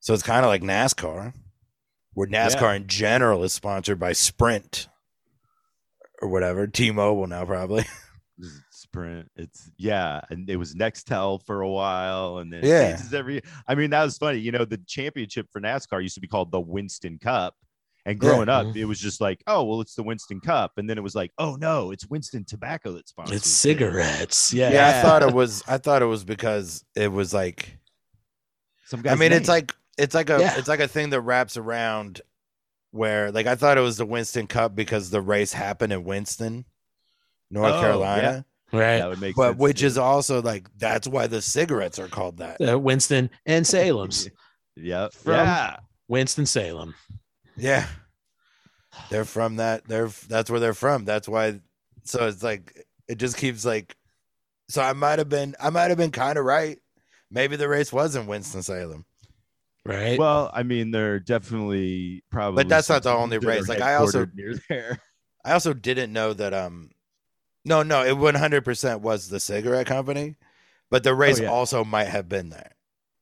[0.00, 1.32] So it's kind of like NASCAR,
[2.16, 4.88] where NASCAR in general is sponsored by Sprint
[6.22, 7.84] or whatever, T-Mobile now probably.
[8.70, 9.30] Sprint.
[9.36, 12.92] It's yeah, and it was Nextel for a while, and then Yeah.
[12.96, 13.42] changes every.
[13.68, 14.38] I mean, that was funny.
[14.38, 17.54] You know, the championship for NASCAR used to be called the Winston Cup,
[18.06, 18.28] and Yeah.
[18.28, 18.76] growing up, Mhm.
[18.76, 21.32] it was just like, oh, well, it's the Winston Cup, and then it was like,
[21.38, 23.36] oh no, it's Winston Tobacco that sponsors.
[23.36, 23.50] It's it.
[23.50, 24.52] cigarettes.
[24.54, 24.70] Yeah.
[24.72, 25.62] Yeah, I thought it was.
[25.66, 27.78] I thought it was because it was like.
[28.86, 29.12] Some guys.
[29.12, 30.58] I guy's mean, it's like it's like a Yeah.
[30.58, 32.20] it's like a thing that wraps around
[32.90, 36.64] where like I thought it was the Winston Cup because the race happened in Winston,
[37.50, 38.98] North Oh, Carolina, Right.
[38.98, 42.38] that would make but sense which is also like that's why the cigarettes are called
[42.38, 42.60] that.
[42.60, 44.28] Uh, Winston and Salem's.
[44.76, 45.12] Yep.
[45.14, 45.76] From- yeah.
[46.08, 46.94] Winston Salem.
[47.56, 47.86] Yeah,
[49.10, 49.86] they're from that.
[49.88, 51.04] They're that's where they're from.
[51.04, 51.60] That's why.
[52.04, 53.96] So it's like it just keeps like.
[54.68, 56.78] So I might have been I might have been kind of right.
[57.30, 59.04] Maybe the race was in Winston Salem.
[59.86, 60.18] Right.
[60.18, 62.64] Well, I mean, they're definitely probably.
[62.64, 63.68] But that's not the only race.
[63.68, 65.00] Like, I also- near there.
[65.44, 66.90] I also didn't know that um
[67.64, 70.34] no no it 100% was the cigarette company
[70.90, 71.50] but the race Oh, yeah.
[71.50, 72.72] also might have been there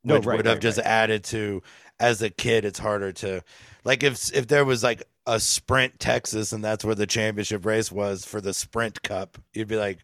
[0.05, 0.87] No, which right, would have right, just right.
[0.87, 1.63] added to
[2.01, 3.43] as a kid it's harder to
[3.85, 7.93] like if if there was like a sprint Texas and that's where the championship race
[7.93, 9.99] was for the sprint cup you'd be like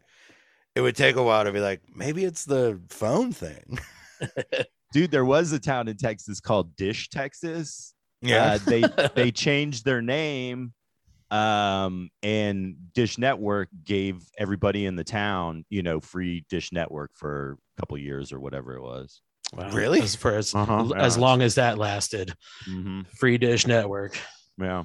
[0.75, 3.79] it would take a while to be like maybe it's the phone thing
[4.93, 7.95] Dude, there was a town in Texas called Dish, Texas.
[8.23, 10.73] yeah Uh, they they changed their name
[11.33, 17.57] um and dish network gave everybody in the town you know free dish network for
[17.77, 19.23] a couple years or whatever it was
[19.53, 19.71] Wow.
[19.73, 20.01] Really?
[20.01, 21.21] As for as, Uh-huh, as yeah.
[21.23, 22.33] long as that lasted.
[22.69, 23.01] mm-hmm.
[23.19, 24.17] Free Dish Network.
[24.59, 24.85] yeah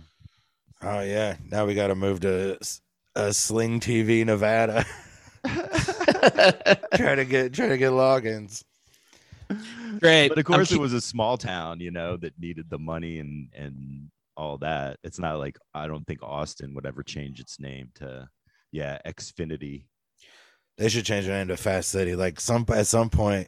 [0.84, 2.82] oh yeah now we got to move to s-
[3.16, 4.86] uh, Sling TV Nevada
[6.96, 8.64] try to get try to get logins
[10.00, 10.30] Great.
[10.30, 12.80] but of I'm course keep- it was a small town you know that needed the
[12.80, 17.40] money and and all that it's not like i don't think austin would ever change
[17.40, 18.28] its name to
[18.74, 19.86] yeah xfinity
[20.78, 22.16] They should change their name to Fast City.
[22.18, 23.48] Like some at some point,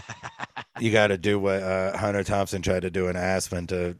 [0.80, 3.96] you got to do what uh, Hunter Thompson tried to do in Aspen to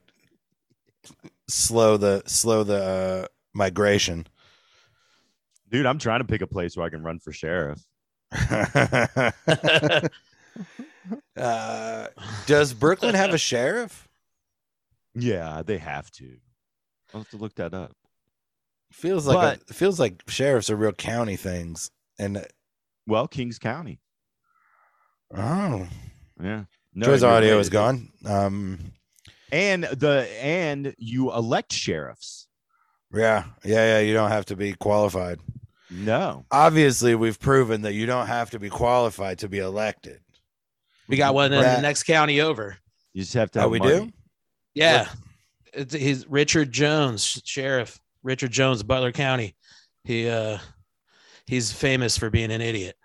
[1.46, 4.26] slow the slow the uh, migration.
[5.70, 7.80] dude i'm trying to pick a place where i can run for sheriff
[11.36, 12.08] uh,
[12.46, 14.08] does Brooklyn have a sheriff?
[15.14, 16.36] yeah they have to
[17.12, 17.92] i'll have to look that up
[18.92, 21.90] Feels like But- a, feels like sheriffs are real county things.
[22.18, 22.46] And
[23.06, 24.00] well kings county
[25.34, 25.86] oh,
[26.40, 28.08] yeah no, you're audio is gone.
[28.24, 28.78] Um,
[29.52, 32.48] and the and you elect sheriffs
[33.12, 33.98] yeah, yeah, yeah.
[34.00, 35.38] You don't have to be qualified.
[35.90, 40.20] no Obviously, we've proven that you don't have to be qualified to be elected.
[41.08, 42.76] We got one in Brad- the next county over.
[43.14, 44.06] you just have to Oh, we money.
[44.06, 44.12] do.
[44.74, 45.08] Yeah.
[45.72, 47.98] It's, he's Richard Jones, sheriff.
[48.22, 49.56] Richard Jones, Butler County.
[50.04, 50.58] He uh
[51.46, 52.96] he's famous for being an idiot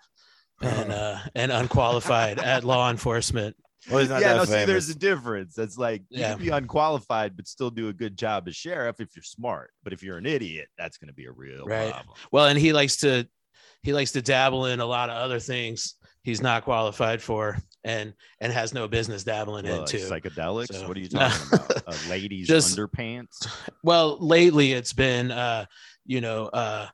[0.60, 0.94] and Oh.
[0.96, 3.56] uh and unqualified at law enforcement.
[3.90, 5.54] Well, he's not yeah, that no, see, there's a difference.
[5.54, 6.30] That's like you Yeah.
[6.34, 9.70] can be unqualified but still do a good job as sheriff if you're smart.
[9.82, 11.92] But if you're an idiot, that's going to be a real Right.
[11.92, 12.16] problem.
[12.32, 13.28] Well, and he likes to
[13.82, 18.14] he likes to dabble in a lot of other things he's not qualified for and
[18.40, 19.98] and has no business dabbling Well, into.
[19.98, 20.74] psychedelics.
[20.74, 21.20] So- what are you No.
[21.28, 21.82] talking about?
[21.88, 23.46] Uh, ladies' Just- underpants.
[23.82, 25.66] well, lately it's been uh,
[26.06, 26.86] you know, uh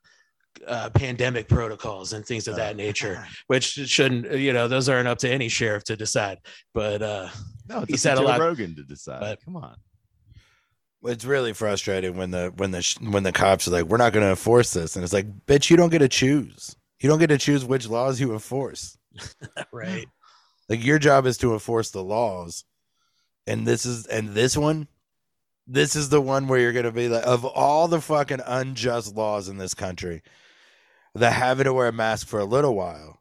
[0.66, 5.16] uh, pandemic protocols and things of that nature, which shouldn't, you know, those aren't up
[5.16, 6.36] to any sheriff to decide.
[6.74, 7.28] But uh,
[7.68, 9.20] No, He it's said up a to Joe lot- Rogan to decide.
[9.20, 9.76] but- Come on.
[11.04, 14.22] It's really frustrating when the when the when the cops are like, "We're not going
[14.24, 16.76] to enforce this," and it's like, "Bitch, you don't get to choose.
[17.00, 18.98] You don't get to choose which laws you enforce.
[19.72, 20.06] right,
[20.70, 22.64] Like your job is to enforce the laws,
[23.44, 24.86] and this is and this one,
[25.66, 29.16] this is the one where you're going to be like, of all the fucking unjust
[29.16, 30.22] laws in this country,
[31.12, 33.18] the having to wear a mask for a little while,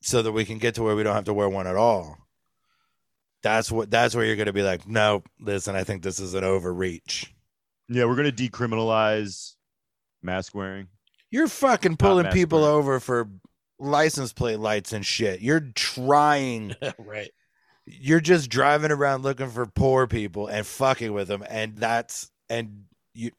[0.00, 2.16] so that we can get to where we don't have to wear one at all.
[3.42, 3.90] That's what.
[3.90, 7.34] That's where you're going to be like, no, listen, I think this is an overreach.
[7.90, 9.54] Yeah, we're going to decriminalize
[10.22, 10.88] mask wearing.
[11.30, 12.74] You're fucking pulling people wearing.
[12.74, 13.28] over for
[13.80, 15.40] license plate lights and shit.
[15.40, 16.76] You're trying.
[16.98, 17.30] right.
[17.86, 22.84] You're just driving around looking for poor people and fucking with them, and that's and
[23.14, 23.30] you.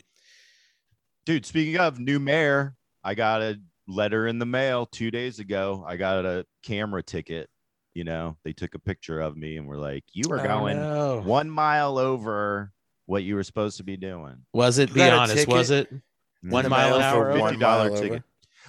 [1.25, 5.85] Dude, speaking of new mayor, I got a letter in the mail two days ago.
[5.87, 7.49] I got a camera ticket.
[7.93, 10.77] You know, they took a picture of me and were like, "You were Oh, going
[10.77, 11.21] no.
[11.21, 12.71] one mile over
[13.05, 14.93] what you were supposed to be doing." Was it?
[14.93, 15.47] Be honest.
[15.47, 15.89] Was it?
[16.41, 18.23] One the mile an hour one $50 ticket.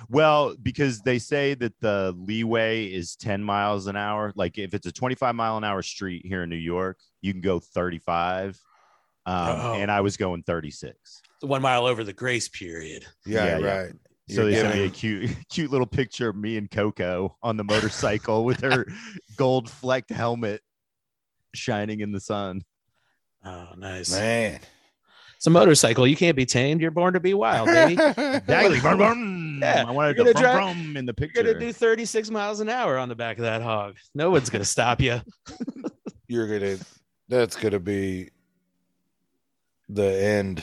[0.09, 4.33] Well, because they say that the leeway is 10 miles an hour.
[4.37, 7.41] Like if it's a 25 mile an hour street here in New York, you can
[7.41, 8.59] go 35.
[9.25, 9.75] Um, Oh.
[9.75, 11.23] And I was going 36.
[11.43, 13.07] One mile over the grace period.
[13.27, 13.67] Yeah, Yeah, yeah.
[13.83, 13.93] right.
[14.29, 17.57] So You're they sent me a cute, cute little picture of me and Coco on
[17.57, 18.87] the motorcycle with her
[19.37, 20.63] gold flecked helmet
[21.55, 22.63] shining in the sun.
[23.45, 24.11] Oh, nice.
[24.13, 24.61] man.
[25.37, 26.07] It's a motorcycle.
[26.07, 26.81] You can't be tamed.
[26.81, 27.95] You're born to be wild, baby.
[28.01, 28.79] Exactly.
[29.63, 29.85] Vroom, vroom.
[29.87, 31.43] Yeah, I wanted to gonna vroom, drive- vroom in the picture.
[31.43, 33.97] You're gonna do 36 miles an hour on the back of that hog.
[34.15, 35.21] No one's gonna stop you.
[36.29, 36.79] You're gonna.
[37.29, 38.31] That's gonna be
[39.89, 40.63] the end.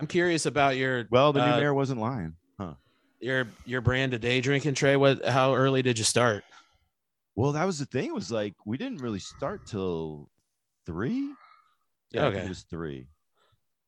[0.00, 2.34] I'm curious about your well, the new uh, mayor wasn't lying.
[2.58, 2.74] Huh.
[3.20, 4.96] your your brand of day drinking, Trey.
[4.96, 5.24] What?
[5.24, 6.44] How early did you start?
[7.36, 8.06] Well, that was the thing.
[8.06, 10.28] It was like we didn't really start till
[10.86, 11.30] three.
[12.12, 12.38] Yeah, Okay.
[12.40, 13.06] it was three.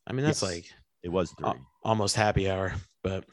[0.06, 0.50] I mean, that's Yes.
[0.52, 0.64] like
[1.02, 1.46] It was three.
[1.48, 2.74] al- almost happy hour.
[3.02, 3.24] But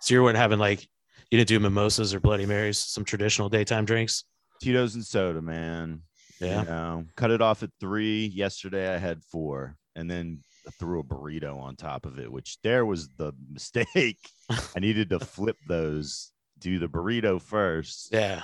[0.00, 0.82] so you weren't having like
[1.30, 4.24] you didn't do mimosas or Bloody Marys, some traditional daytime drinks.
[4.62, 6.02] Tito's and soda, man.
[6.40, 6.62] Yeah.
[6.62, 8.26] You know, cut it off at three.
[8.26, 10.40] Yesterday I had four, and then
[10.78, 14.18] threw a burrito on top of it, which there was the mistake.
[14.50, 18.42] I needed to flip those, do the burrito first, Yeah.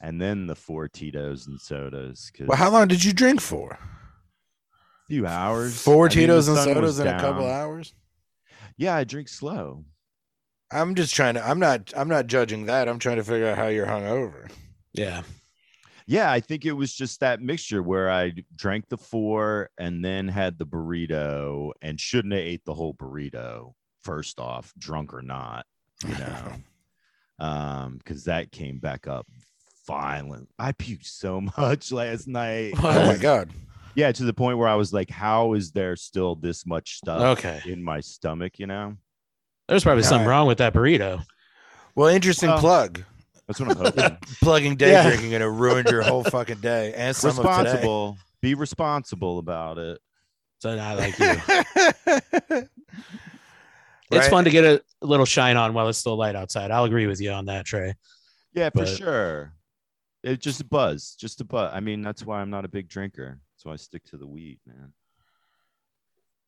[0.00, 2.30] and then the four Tito's and sodas.
[2.36, 3.72] Cause Well, how long did you drink for?
[3.72, 5.80] a few hours.
[5.80, 7.94] Four I mean, Tito's and sodas was in a couple hours.
[8.76, 9.84] Yeah, I drink slow.
[10.70, 11.46] I'm just trying to.
[11.48, 11.92] I'm not.
[11.96, 12.88] I'm not judging that.
[12.88, 14.50] I'm trying to figure out how you're hungover.
[14.92, 15.22] Yeah.
[16.08, 20.28] Yeah, I think it was just that mixture where I drank the four and then
[20.28, 23.72] had the burrito and shouldn't have ate the whole burrito
[24.04, 25.66] first off, drunk or not,
[26.06, 27.44] you know.
[27.44, 29.26] um, because that came back up
[29.84, 30.48] violent.
[30.60, 32.74] I puked so much last night.
[32.78, 33.50] oh my god.
[33.96, 37.38] yeah, to the point where I was like, how is there still this much stuff
[37.38, 37.60] Okay.
[37.66, 38.96] in my stomach, you know?
[39.68, 40.28] There's probably something Alright.
[40.30, 41.24] wrong with that burrito.
[41.94, 43.02] Well, interesting Well, plug.
[43.46, 44.16] That's what I'm hoping.
[44.42, 45.08] Plugging day Yeah.
[45.08, 48.12] drinking gonna ruin your whole fucking day and some of today.
[48.40, 49.98] Be responsible about it.
[50.60, 52.62] So not like you.
[54.10, 56.70] It's fun to get a little shine on while it's still light outside.
[56.70, 57.94] I'll agree with you on that, Trey.
[58.54, 59.52] Yeah, for sure.
[60.22, 61.72] It's just a buzz, just a buzz.
[61.74, 63.40] I mean, that's why I'm not a big drinker.
[63.56, 64.92] So I stick to the weed, man.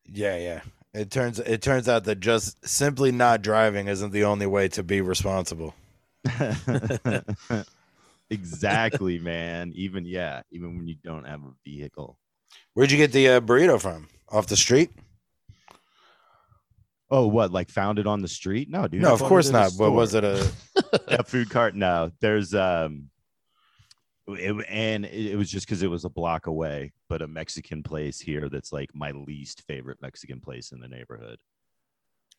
[0.05, 0.61] Yeah, yeah.
[0.93, 4.81] It turns it turns out that just simply not driving isn't the only way to
[4.81, 5.75] be responsible.
[8.29, 9.71] exactly, man.
[9.75, 12.17] Even yeah, even when you don't have a vehicle.
[12.73, 14.07] Where'd you get the uh, burrito from?
[14.29, 14.89] Off the street?
[17.11, 17.51] Oh, what?
[17.51, 18.69] Like found it on the street?
[18.69, 19.01] No, dude.
[19.01, 19.71] no, of course not.
[19.77, 20.51] But was it a?
[21.07, 21.75] a food cart?
[21.75, 23.09] No, there's um,
[24.35, 27.83] it, and it, it was just because it was a block away, but a Mexican
[27.83, 31.39] place here that's like my least favorite Mexican place in the neighborhood.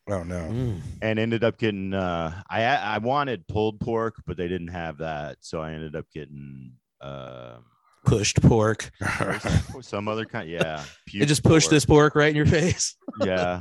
[0.09, 0.41] Oh no.
[0.41, 0.81] Mm.
[1.03, 5.37] and ended up getting uh i i wanted pulled pork but they didn't have that
[5.41, 7.65] so i ended up getting um
[8.03, 8.91] Pushed pork.
[9.83, 12.97] some other kind yeah They just pushed puke this pork right in your face.
[13.25, 13.61] yeah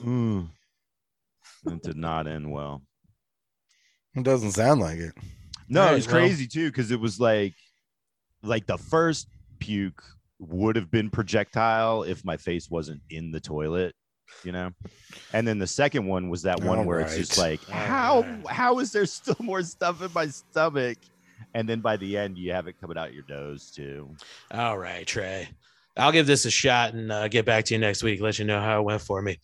[0.00, 0.48] mm.
[1.66, 2.82] it did not end well
[4.14, 5.14] It doesn't sound like it.
[5.68, 6.16] No Alright, it was well.
[6.16, 7.54] crazy too because it was like
[8.42, 9.28] like the first
[9.58, 10.02] puke
[10.38, 13.94] would have been projectile if my face wasn't in the toilet
[14.44, 14.70] you know
[15.32, 18.46] and then the second one was that one where it's just like how Alright.
[18.46, 20.98] how is there still more stuff in my stomach
[21.54, 24.14] and then by the end you have it coming out your nose too
[24.52, 25.48] All right, Trey.
[25.96, 28.20] I'll give this a shot and uh, get back to you next week.
[28.20, 29.40] Let you know how it went for me.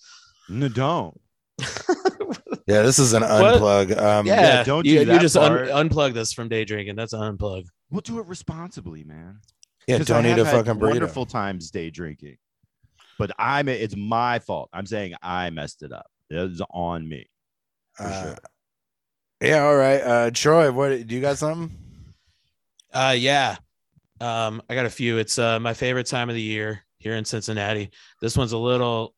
[0.48, 1.18] no don't
[2.66, 3.60] Yeah, this is an What?
[3.60, 3.96] unplug.
[4.00, 5.68] Um, yeah, don't you, do you that just un- part.
[5.68, 6.96] unplug this from day drinking.
[6.96, 7.64] That's an unplug.
[7.90, 9.38] we'll do it responsibly man
[9.86, 9.98] yeah.
[9.98, 10.90] 'Cause I Don't eat have a had fucking burrito.
[10.90, 12.38] wonderful times day drinking
[13.18, 17.26] but i'm it's my fault i'm saying i messed it up it's on me
[17.92, 18.36] for Uh, sure.
[19.42, 19.64] Yeah.
[19.66, 20.00] All right.
[20.00, 21.36] Uh, Troy, what do you got?
[21.38, 21.70] Something?
[22.92, 23.56] Uh, yeah.
[24.20, 25.18] Um, I got a few.
[25.18, 27.90] It's uh, my favorite time of the year here in Cincinnati.
[28.22, 29.14] This one's a little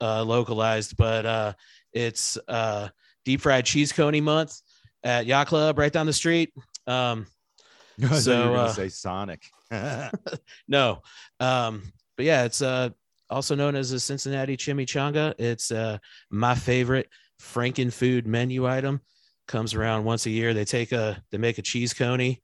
[0.00, 1.52] uh, localized, but uh,
[1.92, 2.88] it's uh,
[3.24, 4.60] deep fried cheese coney month
[5.02, 6.52] at Yacht Club right down the street.
[6.86, 7.26] Um,
[8.02, 9.42] I thought you So, gonna uh, say Sonic.
[10.68, 11.02] no,
[11.38, 12.90] um, but yeah, it's uh,
[13.28, 15.34] also known as a Cincinnati chimichanga.
[15.38, 15.98] It's uh,
[16.30, 17.08] my favorite
[17.40, 19.00] Franken food menu item.
[19.46, 20.54] comes around once a year.
[20.54, 22.42] They take a they make a cheese coney,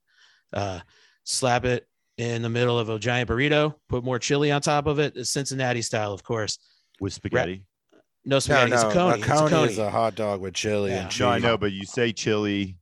[0.52, 0.80] uh,
[1.24, 1.86] slap it
[2.18, 5.16] in the middle of a giant burrito, put more chili on top of it.
[5.16, 6.58] It's Cincinnati style, of course.
[7.00, 7.64] with spaghetti.
[8.28, 8.70] No No, spaghetti.
[8.70, 9.22] no, it's a coney.
[9.22, 9.72] a coney, it's a coney.
[9.72, 11.02] is a hot dog with chili Yeah.
[11.02, 11.20] and cheese.
[11.20, 12.76] No, I know, but you say chili,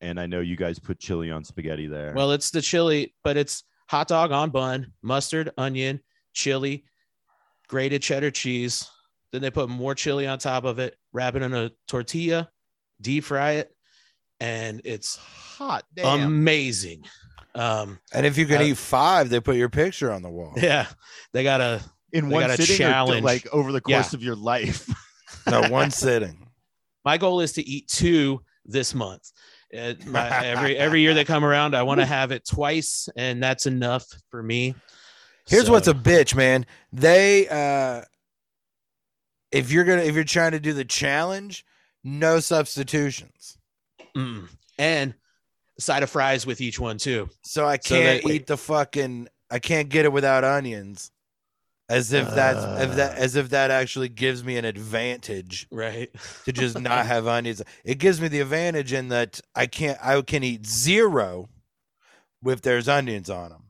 [0.00, 2.12] and I know you guys put chili on spaghetti there.
[2.14, 6.00] Well, it's the chili, but it's hot dog on bun, mustard, onion,
[6.32, 6.84] chili,
[7.68, 8.88] grated cheddar cheese.
[9.30, 12.50] Then they put more chili on top of it, wrap it in a tortilla,
[13.00, 13.74] deep fry it,
[14.40, 17.04] and it's hot amazing.
[17.54, 20.54] Um, And if you can Uh, eat five, they put your picture on the wall.
[20.56, 20.86] yeah,
[21.32, 21.80] they got a
[22.12, 23.24] in they one got a sitting, or challenge.
[23.24, 23.96] like over the Yeah.
[24.02, 24.88] course of your life.
[25.50, 26.46] No, one sitting.
[27.04, 29.32] my goal is to eat two this month.
[29.76, 33.42] Uh, my, every every year they come around, I want to have it twice, and
[33.42, 34.76] that's enough for me.
[35.48, 36.64] Here's So- what's a bitch, man.
[36.92, 38.02] They uh
[39.50, 41.64] if you're gonna if you're trying to do the challenge,
[42.04, 43.58] no substitutions.
[44.16, 44.46] Mm.
[44.78, 45.14] and
[45.78, 47.30] side of fries with each one too.
[47.42, 51.10] So I can't they- eat the fucking I can't get it without onions.
[51.88, 53.20] As if that's if that Uh.
[53.20, 56.10] as if that actually gives me an advantage Right.
[56.44, 57.60] to just not have onions.
[57.84, 61.48] It gives me the advantage in that I can't I can eat zero
[62.46, 63.64] if there's onions on them.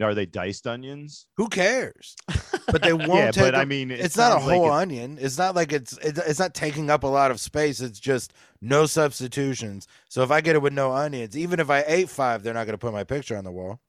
[0.00, 1.26] Are they diced onions?
[1.38, 2.14] Who cares?
[2.68, 4.72] But they won't yeah, take but I mean, it it's not a sounds like whole
[4.72, 5.18] onion.
[5.20, 7.80] It's not like it's it, it's not taking up a lot of space.
[7.80, 9.86] It's just no substitutions.
[10.08, 12.64] So if I get it with no onions, even if I ate five, they're not
[12.66, 13.80] going to put my picture on the wall.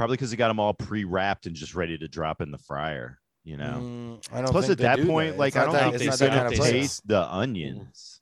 [0.00, 3.18] Probably because they got them all pre-wrapped and just ready to drop in the fryer.
[3.44, 3.78] You know.
[4.22, 4.50] Mm, I don't.
[4.50, 5.38] Plus, think at that do point, that.
[5.38, 8.20] like It's I don't that- think they not they're kind of gonna taste the onions.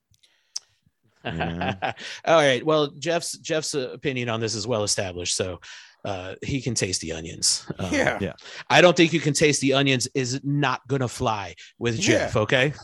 [1.25, 1.93] Yeah.
[2.25, 2.65] All right.
[2.65, 5.61] Well, Jeff's Jeff's uh, opinion on this is well established, so
[6.05, 7.67] uh, he can taste the onions.
[7.79, 8.19] Um, Yeah.
[8.21, 8.33] Yeah.
[8.71, 10.09] I don't think you can taste the onions.
[10.15, 12.03] Is not gonna fly with Yeah.
[12.07, 12.37] Jeff.
[12.37, 12.73] Okay.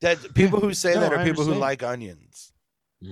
[0.00, 2.52] That people who say No, that are I people who like onions,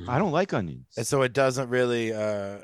[0.07, 0.87] I don't like onions.
[0.97, 2.59] and so it doesn't really, uh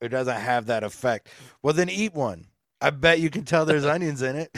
[0.00, 1.28] it doesn't have that effect.
[1.62, 2.46] Well, then eat one.
[2.80, 4.56] I bet you can tell there's onions in it.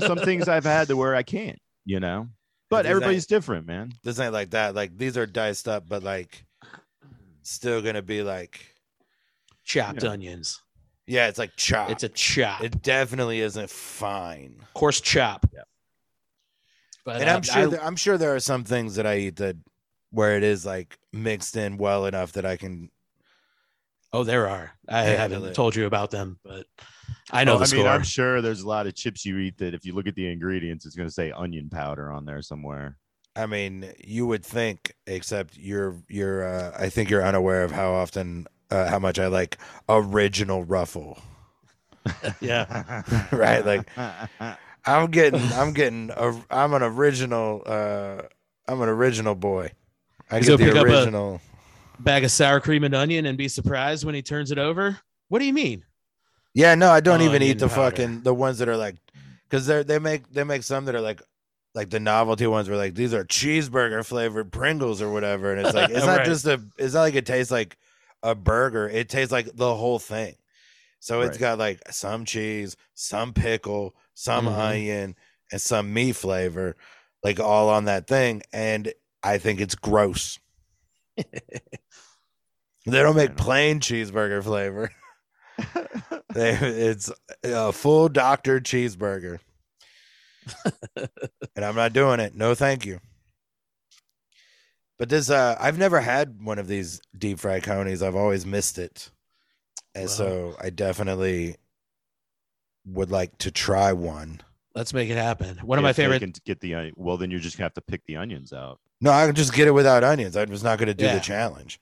[0.00, 1.58] Some things I've had to where I can't.
[1.84, 2.28] You know.
[2.70, 3.92] But These everybody's different, man.
[4.02, 4.74] This ain't like that.
[4.74, 6.44] Like these are diced up, but like
[7.42, 8.64] still gonna be like,
[9.64, 10.10] Chopped Yeah.
[10.10, 10.60] onions.
[11.06, 11.90] yeah, it's like chop.
[11.90, 12.62] It's a chop.
[12.62, 14.56] It definitely isn't fine.
[14.74, 15.46] coarse chop.
[15.52, 15.62] Yeah.
[17.04, 19.16] But and uh, I'm sure I- there, I'm sure there are some things that I
[19.18, 19.56] eat that
[20.10, 22.90] where it is like mixed in well enough that I can.
[24.12, 24.72] Oh, there are.
[24.88, 25.54] I Yeah, haven't really.
[25.54, 26.66] told you about them, but
[27.30, 27.78] I know Oh, the I score.
[27.84, 30.14] mean, I'm sure there's a lot of chips you eat that if you look at
[30.14, 32.98] the ingredients, it's going to say onion powder on there somewhere.
[33.34, 36.44] I mean, you would think, except you're you're.
[36.46, 39.56] Uh, I think you're unaware of how often, uh, how much I like
[39.88, 41.18] original ruffle.
[42.40, 43.02] yeah.
[43.32, 43.88] Right, like-
[44.84, 47.62] I'm getting, I'm getting, a, I'm an original.
[47.64, 48.22] uh
[48.68, 49.72] I'm an original boy.
[50.30, 51.40] I He's get the pick a- original.
[52.04, 54.98] Bag of sour cream and onion and be surprised when he turns it over.
[55.28, 55.84] What do you mean?
[56.54, 57.96] Yeah, no, I don't Oh, even eat the powder.
[57.96, 58.96] fucking the ones that are like,
[59.48, 61.22] because they they make they make some that are like,
[61.74, 65.72] like the novelty ones where like these are cheeseburger flavored Pringles or whatever, and it's
[65.74, 66.26] like it's not Right.
[66.26, 67.78] just a it's not like it tastes like
[68.22, 68.88] a burger.
[68.88, 70.34] It tastes like the whole thing.
[71.00, 71.40] So it's Right.
[71.40, 74.58] got like some cheese, some pickle, some Mhm.
[74.58, 75.16] onion,
[75.50, 76.76] and some meat flavor,
[77.24, 80.38] like all on that thing, and I think it's gross.
[82.86, 84.90] they don't make plain cheeseburger flavor.
[86.34, 87.12] They, it's
[87.44, 89.38] a full doctor cheeseburger.
[90.96, 92.34] and I'm not doing it.
[92.34, 93.00] No, thank you.
[94.98, 98.02] But this, uh, I've never had one of these deep fried coneys.
[98.02, 99.10] I've always missed it.
[99.94, 100.14] And Well.
[100.14, 101.56] so I definitely
[102.86, 104.40] would like to try one.
[104.74, 105.58] Let's make it happen.
[105.58, 106.20] One of If my they favorite.
[106.20, 106.94] can get the onion.
[106.96, 108.80] Well, then you're just gonna have to pick the onions out.
[109.02, 110.34] No, I can just get it without onions.
[110.34, 111.14] I was not going to do Yeah.
[111.16, 111.78] the challenge.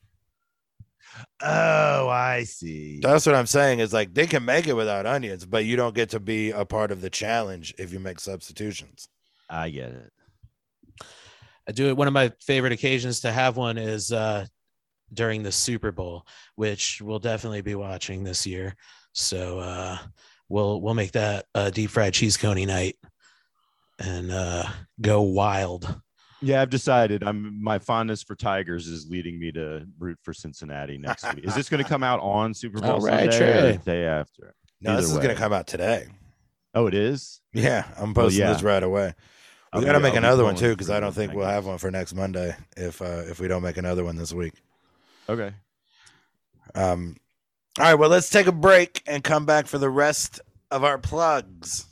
[1.42, 3.00] Oh, I see.
[3.00, 5.94] That's what I'm saying is like they can make it without onions, but you don't
[5.94, 9.08] get to be a part of the challenge if you make substitutions.
[9.48, 10.12] I get it.
[11.68, 11.96] I do it.
[11.96, 14.46] One of my favorite occasions to have one is uh,
[15.12, 18.74] during the Super Bowl, which we'll definitely be watching this year.
[19.12, 19.98] So uh,
[20.48, 22.96] we'll we'll make that a deep fried cheese coney night
[23.98, 24.64] and uh,
[25.00, 26.00] go wild.
[26.42, 27.22] Yeah, I've decided.
[27.22, 31.44] I'm my fondness for Tigers is leading me to root for Cincinnati next week.
[31.44, 33.72] Is this going to come out on Super Bowl All right, Sunday or Trey.
[33.72, 34.54] the day after?
[34.80, 36.06] No, this Either is going to come out today.
[36.74, 37.40] Oh, it is.
[37.52, 38.52] Yeah, I'm posting yeah.
[38.52, 39.14] this right away.
[39.74, 41.66] We I'll got to make I'll another one too because I don't think we'll have
[41.66, 44.54] one for next Monday if uh, if we don't make another one this week.
[45.28, 45.52] Okay.
[46.74, 47.16] Um,
[47.78, 50.98] all right, well, let's take a break and come back for the rest of our
[50.98, 51.86] plugs.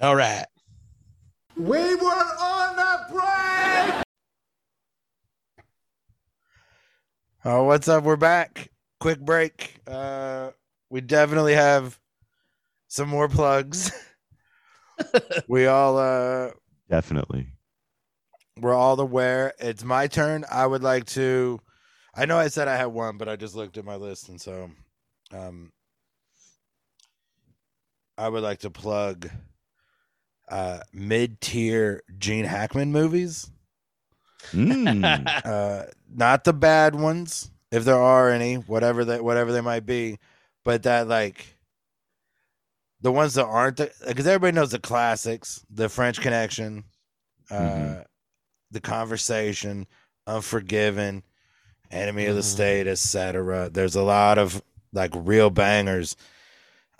[0.00, 0.46] All right.
[1.56, 2.57] We were on a
[3.08, 4.04] break!
[7.44, 8.04] Oh, what's up?
[8.04, 8.70] We're back.
[9.00, 9.80] Quick break.
[9.86, 10.50] Uh,
[10.90, 11.98] we definitely have
[12.88, 13.90] some more plugs.
[15.48, 16.50] we all uh,
[16.90, 17.46] Definitely.
[18.60, 19.52] we're all aware.
[19.58, 20.44] It's my turn.
[20.50, 21.60] I would like to.
[22.14, 24.40] I know I said I had one, but I just looked at my list, and
[24.40, 24.70] so,
[25.32, 25.70] um,
[28.16, 29.30] I would like to plug
[30.50, 33.50] uh, mid-tier Gene Hackman movies.
[34.52, 35.26] Mm.
[35.44, 40.18] uh, not the bad ones, if there are any, whatever that whatever they might be,
[40.64, 41.56] but that like
[43.00, 43.76] the ones that aren't
[44.06, 46.84] because everybody knows the classics, the French Connection,
[47.50, 48.04] uh, Mhm.
[48.70, 49.86] the Conversation,
[50.26, 51.22] Unforgiven,
[51.90, 52.44] Enemy of the Mhm.
[52.44, 53.70] State, etc.
[53.70, 56.16] There's a lot of like real bangers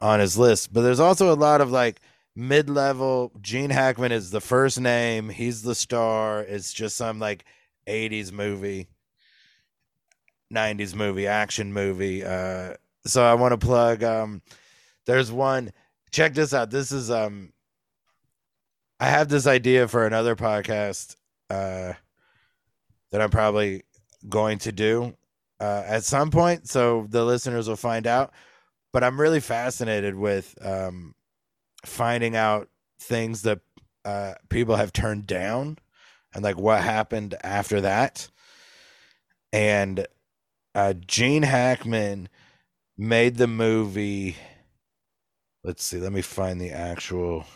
[0.00, 2.00] on his list, but there's also a lot of like
[2.38, 3.32] mid-level.
[3.40, 5.28] Gene Hackman is the first name.
[5.28, 6.40] He's the star.
[6.40, 7.44] It's just some like
[7.88, 8.88] 80s movie
[10.52, 12.72] 90s movie action movie uh
[13.04, 14.40] so i want to plug um
[15.04, 15.70] there's one
[16.10, 17.52] check this out this is um
[18.98, 21.16] i have this idea for another podcast
[21.50, 21.92] uh
[23.10, 23.82] that i'm probably
[24.28, 25.14] going to do
[25.60, 28.32] uh at some point so the listeners will find out
[28.92, 31.14] but i'm really fascinated with um
[31.84, 32.68] finding out
[33.00, 33.60] things that
[34.04, 35.78] uh people have turned down
[36.34, 38.28] and like what happened after that.
[39.52, 40.06] And
[40.74, 42.28] uh Gene Hackman
[42.96, 44.36] made the movie
[45.64, 47.46] let's see let me find the actual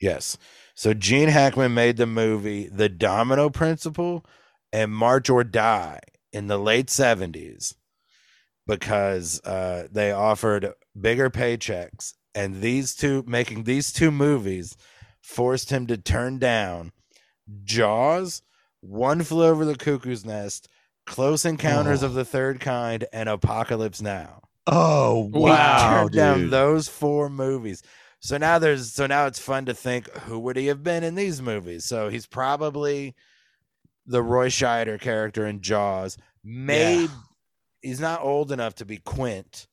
[0.00, 0.36] yes.
[0.74, 4.24] So Gene Hackman made the movie The Domino Principle
[4.72, 6.00] and March or Die
[6.32, 7.74] in the late 70s
[8.66, 14.76] because uh they offered bigger paychecks and these two making these two movies
[15.22, 16.92] forced him to turn down
[17.64, 18.42] Jaws,
[18.80, 20.68] One Flew Over the Cuckoo's Nest,
[21.06, 22.06] Close Encounters Oh.
[22.06, 24.40] of the Third Kind, and Apocalypse Now.
[24.66, 27.82] Oh He wow, turned down those four movies.
[28.20, 31.14] So now there's so now it's fun to think who would he have been in
[31.14, 31.84] these movies?
[31.84, 33.14] So he's probably
[34.06, 36.16] the Roy Scheider character in Jaws.
[36.42, 37.10] Made
[37.84, 39.68] he's not old enough to be Quint,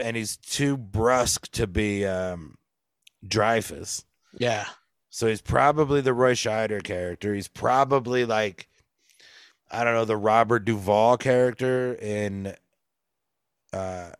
[0.00, 2.56] and he's too brusque to be um
[3.26, 4.04] Dreyfuss.
[4.38, 4.66] Yeah.
[5.10, 7.34] So he's probably the Roy Scheider character.
[7.34, 8.68] He's probably like,
[9.70, 12.54] I don't know, the Robert Duvall character in
[13.72, 14.10] uh,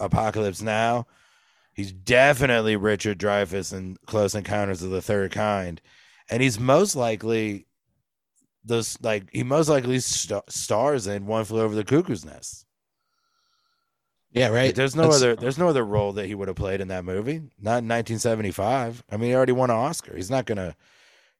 [0.00, 1.06] Apocalypse Now.
[1.72, 5.80] He's definitely Richard Dreyfuss in Close Encounters of the Third Kind,
[6.28, 7.66] and he's most likely
[8.64, 12.66] those like he most likely st- stars in One Flew Over the Cuckoo's Nest.
[14.32, 14.48] Yeah.
[14.48, 14.74] Right.
[14.74, 15.36] There's no That's- other.
[15.36, 17.36] There's no other role that he would have played in that movie.
[17.60, 19.04] Not in 1975.
[19.10, 20.16] I mean, he already won an Oscar.
[20.16, 20.74] He's not gonna.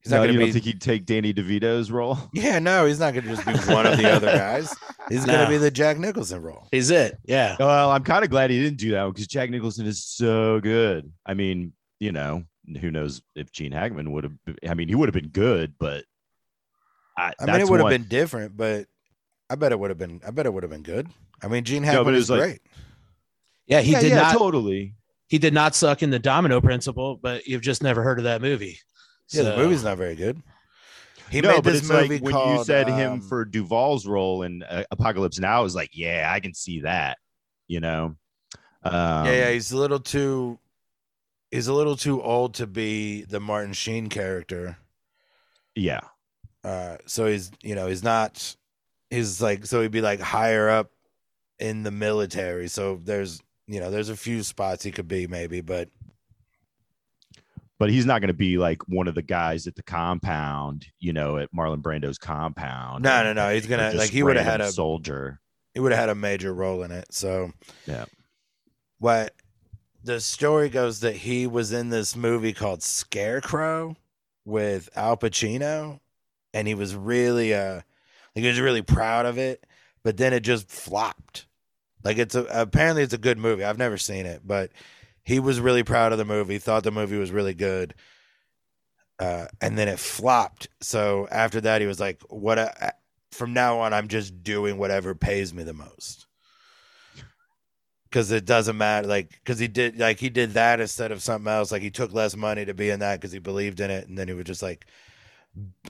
[0.01, 2.18] He's no, not you gonna don't think he'd take Danny DeVito's role?
[2.35, 4.75] yeah, no, he's not gonna just be one of the other guys.
[5.09, 6.68] He's gonna be the Jack Nicholson role.
[6.70, 7.18] He's it.
[7.25, 7.57] Yeah.
[7.59, 10.61] Well, I'm kind of glad he didn't do that one because Jack Nicholson is so
[10.61, 11.11] good.
[11.25, 12.45] I mean, you know,
[12.81, 14.35] who knows if Gene Hackman would have?
[14.68, 16.05] I mean, he would have been good, but
[17.17, 18.87] I, I mean, it would have been different, but
[19.49, 20.21] I bet it would have been.
[20.27, 21.09] I bet it would have been good.
[21.43, 22.61] I mean, Gene but Hackman it is was like- great.
[23.67, 23.81] Yeah.
[23.81, 24.37] He yeah, did yeah, not.
[24.37, 24.95] totally.
[25.29, 28.43] He did not suck in the Domino Principle, but you've just never heard of that
[28.43, 28.79] movie.
[29.31, 30.43] Yeah, the movie's not very good.
[31.31, 32.59] He no, made but this it's movie like when called.
[32.59, 36.31] you said him um, for Duvall's role in uh, Apocalypse Now, I was like, yeah,
[36.31, 37.17] I can see that.
[37.67, 38.17] You know,
[38.83, 40.59] um, yeah, yeah, he's a little too.
[41.51, 44.77] He's a little too old to be the Martin Sheen character.
[45.75, 46.01] yeah.
[46.65, 48.57] Uh, so he's you know he's not
[49.11, 50.91] he's like so he'd be like higher up
[51.59, 52.69] in the military.
[52.69, 55.89] So there's you know there's a few spots he could be maybe, but
[57.79, 61.12] but he's not going to be like one of the guys at the compound, you
[61.12, 63.03] know, at Marlon Brando's compound.
[63.03, 65.41] No, no, no, he's gonna- like, he would've had a- soldier.
[65.75, 67.12] he would have had a major role in it.
[67.12, 67.51] So
[67.85, 68.05] Yeah.
[68.99, 69.35] what
[70.05, 73.97] the story goes that he was in this movie called Scarecrow
[74.45, 75.99] with Al Pacino,
[76.55, 77.75] and he was really uh
[78.35, 79.67] like he was really proud of it,
[80.03, 81.47] but then it just flopped.
[82.03, 83.65] Like it's a apparently it's a good movie.
[83.65, 84.71] I've never seen it, but
[85.25, 87.95] he was really proud of the movie, thought the movie was really good.
[89.19, 90.69] Uh, and then it flopped.
[90.81, 92.59] So after that, he was like, "What?
[93.31, 96.27] From now on, I'm just doing whatever pays me the most."
[98.11, 101.51] Because it doesn't matter, like, because he did, like, he did that instead of something
[101.51, 101.73] else.
[101.73, 104.17] Like, he took less money to be in that because he believed in it, and
[104.17, 104.87] then he was just like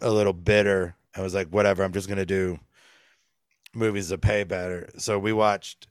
[0.00, 0.96] a little bitter.
[1.16, 2.58] I was like, "Whatever, I'm just gonna do
[3.74, 5.86] movies that pay better." So we watched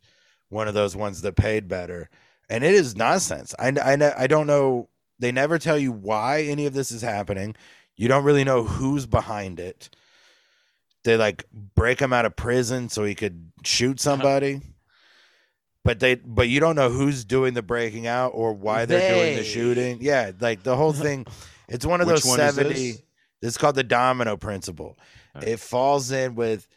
[0.49, 2.09] one of those ones that paid better,
[2.49, 3.53] and it is nonsense.
[3.59, 4.89] I I I don't know.
[5.19, 7.55] They never tell you why any of this is happening.
[7.95, 9.89] You don't really know who's behind it.
[11.03, 11.45] they like
[11.75, 14.15] break him out of prison so he could shoot uh-huh.
[14.15, 14.61] somebody.
[15.83, 19.35] But they but you don't know who's doing the breaking out or why they're doing
[19.35, 19.97] the shooting.
[20.01, 21.25] Yeah, like the whole thing
[21.67, 22.97] it's one of Which those one is 70
[23.43, 23.53] this?
[23.53, 24.97] is called the domino principle.
[25.41, 26.67] It falls in with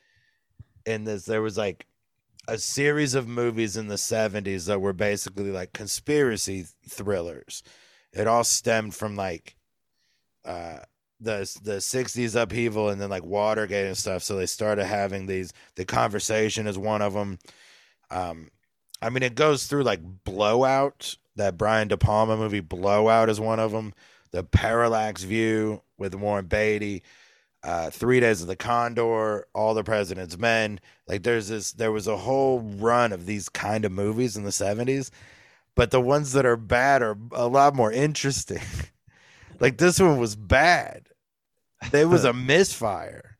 [0.84, 1.86] in this there was like
[2.48, 7.62] a series of movies in the 70s that were basically like conspiracy thrillers.
[8.12, 9.56] It all stemmed from like
[10.44, 10.78] uh
[11.20, 15.52] the the 60s upheaval and then like Watergate and stuff so they started having these
[15.76, 17.38] the conversation is one of them.
[18.10, 18.50] Um
[19.00, 23.60] I mean it goes through like Blowout, that Brian De Palma movie Blowout is one
[23.60, 23.92] of them.
[24.32, 27.02] The Parallax View with Warren Beatty,
[27.62, 30.80] uh, Three Days of the Condor, All the President's Men.
[31.08, 34.50] Like there's this, there was a whole run of these kind of movies in the
[34.50, 35.10] '70s,
[35.74, 38.60] but the ones that are bad are a lot more interesting.
[39.60, 41.08] like this one was bad.
[41.92, 43.38] It was a misfire.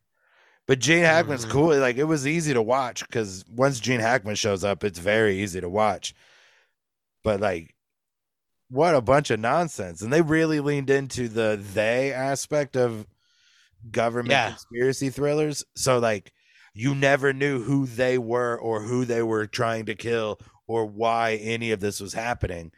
[0.67, 1.49] But Gene Hackman's Mhm.
[1.51, 1.77] cool.
[1.77, 5.61] Like it was easy to watch because once Gene Hackman shows up, it's very easy
[5.61, 6.13] to watch.
[7.23, 7.73] But like
[8.69, 10.01] what a bunch of nonsense.
[10.01, 13.07] And they really leaned into the they aspect of
[13.91, 14.49] government Yeah.
[14.49, 15.63] conspiracy thrillers.
[15.75, 16.33] So like
[16.73, 21.35] you never knew who they were or who they were trying to kill or why
[21.35, 22.71] any of this was happening.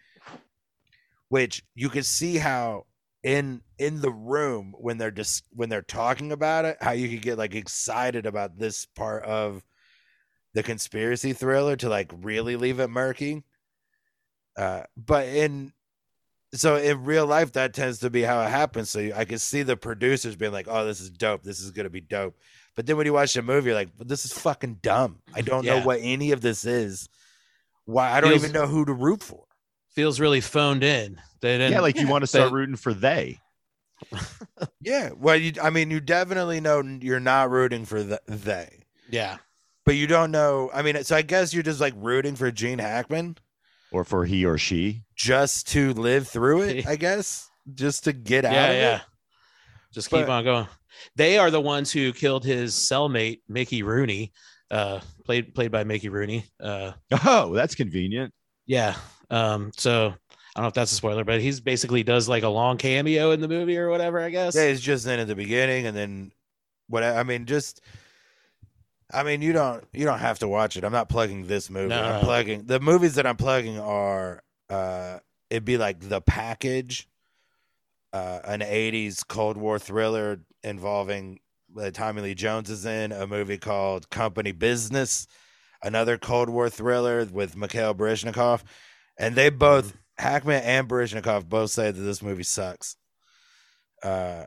[1.30, 2.86] Which you could see how
[3.22, 7.22] in in the room when they're just when they're talking about it, how you could
[7.22, 9.64] get like excited about this part of
[10.54, 13.44] the conspiracy thriller to like really leave it murky.
[14.58, 15.72] Uh, but in
[16.54, 18.89] so in real life, that tends to be how it happens.
[18.89, 21.43] So you, I can see the producers being like, "Oh, this is dope.
[21.43, 22.36] This is gonna be dope."
[22.76, 25.20] But then when you watch the movie, you're like, "But this is fucking dumb.
[25.34, 27.10] I don't know what any of this is.
[27.86, 29.43] Why I don't Feels- even know who to root for."
[29.89, 31.20] Feels really phoned in.
[31.41, 31.74] They didn't.
[31.74, 33.39] yeah, like you yeah, want to start they- rooting for they.
[34.82, 39.38] Yeah, well, you, I mean, you definitely know you're not rooting for the, they, yeah.
[39.86, 40.70] but you don't know.
[40.74, 43.38] I mean, so I guess you're just like rooting for Gene Hackman
[43.92, 45.02] Or for he or she.
[45.16, 46.88] just to live through it.
[46.88, 48.54] I guess just to get out.
[48.54, 48.96] Yeah, of yeah.
[48.98, 49.02] It.
[49.94, 50.68] Just keep on going.
[51.16, 54.32] They are the ones who killed his cellmate, Mickey Rooney,
[54.70, 56.46] uh, played played by Mickey Rooney.
[56.62, 56.92] Uh,
[57.26, 58.34] Oh, that's convenient.
[58.68, 58.96] yeah.
[59.32, 62.50] Um, so I don't know if that's a spoiler, but he's basically does like a
[62.50, 64.56] long cameo in the movie or whatever, I guess.
[64.56, 66.32] Yeah, it's just in at the beginning, and then
[66.88, 67.04] what?
[67.04, 67.82] I mean, just.
[69.12, 70.84] I mean, you don't you don't have to watch it.
[70.84, 71.89] I'm not plugging this movie.
[71.89, 77.10] No, I'm plugging the movies that I'm plugging are uh it'd be like The Package,
[78.14, 81.39] uh an 80s Cold War thriller involving
[81.76, 85.28] that Tommy Lee Jones is in, a movie called Company Business,
[85.84, 88.62] another Cold War thriller with Mikhail Baryshnikov,
[89.18, 92.95] and they both Hackman and Baryshnikov both say that this movie sucks.
[94.03, 94.45] Uh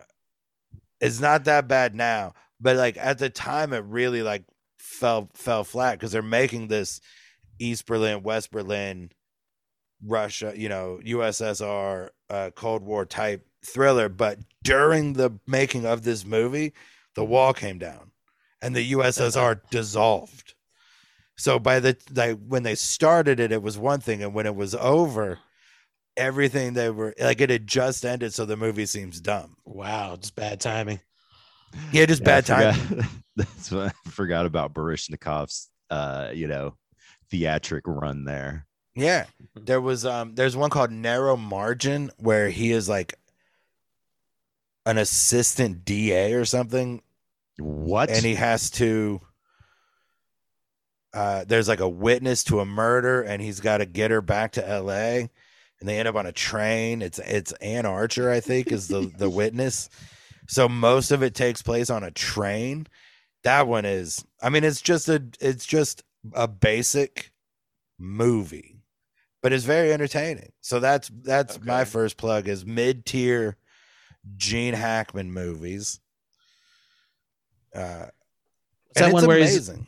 [1.01, 4.45] it's not that bad now, but like at the time it really like
[4.83, 7.01] fell fell flat because they're making this
[7.59, 9.11] East Berlin, West Berlin,
[10.05, 14.09] Russia, you know, USSR, uh, Cold War type thriller.
[14.09, 16.73] But during the making of this movie,
[17.15, 18.11] the wall came down
[18.61, 20.55] and the USSR dissolved.
[21.37, 24.55] So by the like when they started it, it was one thing, and when it
[24.55, 25.39] was over,
[26.17, 29.57] everything they were like it had just ended, so the movie seems dumb.
[29.65, 31.01] Wow, just bad timing.
[31.93, 32.75] Yeah, just Yeah, bad time.
[32.75, 33.07] forgot-
[33.37, 36.75] That's what I forgot about Baryshnikov's uh, you know,
[37.31, 38.67] theatric run there.
[38.95, 39.25] Yeah.
[39.55, 43.15] There was um there's one called Narrow Margin where he is like
[44.85, 47.01] an assistant DA or something
[47.59, 48.11] What?
[48.11, 49.21] and he has to
[51.15, 54.53] uh there's like a witness to a murder and he's got to get her back
[54.53, 55.27] to LA
[55.81, 57.03] and they end up on a train.
[57.03, 59.89] It's it's Anne Archer I think is the the witness.
[60.49, 62.87] So most of it takes place on a train.
[63.45, 67.33] That one is I mean it's just a it's just a basic
[67.99, 68.77] movie.
[69.43, 70.53] But it's very entertaining.
[70.61, 73.57] So that's that's my first plug is mid-tier
[74.37, 75.99] Gene Hackman movies.
[77.75, 78.07] Uh
[78.95, 79.87] Is and that it's one where he's amazing.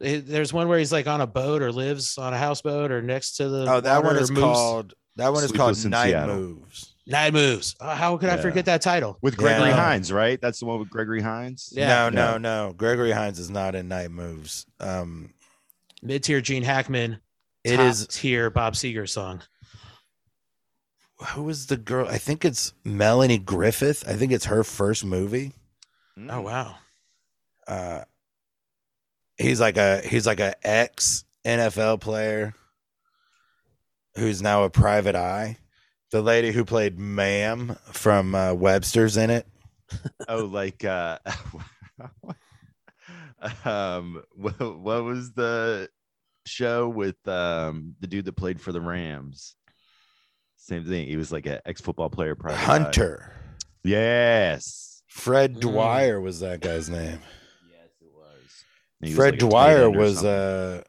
[0.00, 3.02] eh, there's one where he's like on a boat or lives on a houseboat or
[3.02, 5.90] next to the Oh, that one is moves- called that one is called Sleepless in
[5.90, 6.36] Night Seattle.
[6.36, 6.93] Moves.
[7.06, 7.76] Night Moves.
[7.80, 9.18] Oh, how could I forget that title?
[9.20, 9.76] with Gregory Yeah.
[9.76, 10.40] Hines, right?
[10.40, 11.70] That's the one with Gregory Hines.
[11.72, 12.08] Yeah.
[12.08, 12.72] no, no, no.
[12.74, 14.66] Gregory Hines is not in Night Moves.
[14.80, 15.34] Um
[16.02, 17.20] Mid tier Gene Hackman.
[17.62, 19.42] It is top is tier Bob Seger song.
[21.34, 22.06] who is the girl?
[22.08, 24.04] I think it's Melanie Griffith.
[24.06, 25.52] I think it's her first movie.
[26.18, 26.32] Mm.
[26.32, 26.76] Oh wow.
[27.66, 28.04] uh
[29.36, 32.54] he's like a he's like a ex NFL player
[34.16, 35.58] who's now a private eye.
[36.14, 39.48] The lady who played Ma'am from uh, Webster's in it.
[40.28, 41.18] Oh, like uh
[43.64, 45.88] um, what, what was the
[46.46, 49.56] show with um the dude that played for the Rams?
[50.56, 51.08] Same thing.
[51.08, 52.36] He was like an ex football player.
[52.36, 52.64] Private eye.
[52.64, 53.32] Hunter.
[53.82, 55.02] Yes.
[55.08, 55.60] Fred Mm.
[55.62, 57.18] Dryer was that guy's name.
[57.68, 58.64] Yes, it was.
[59.00, 60.30] He was Fred like Dryer was something.
[60.30, 60.82] uh,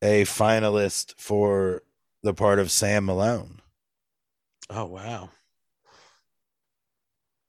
[0.00, 1.82] a finalist for
[2.22, 3.60] the part of Sam Malone.
[4.70, 5.30] Oh wow.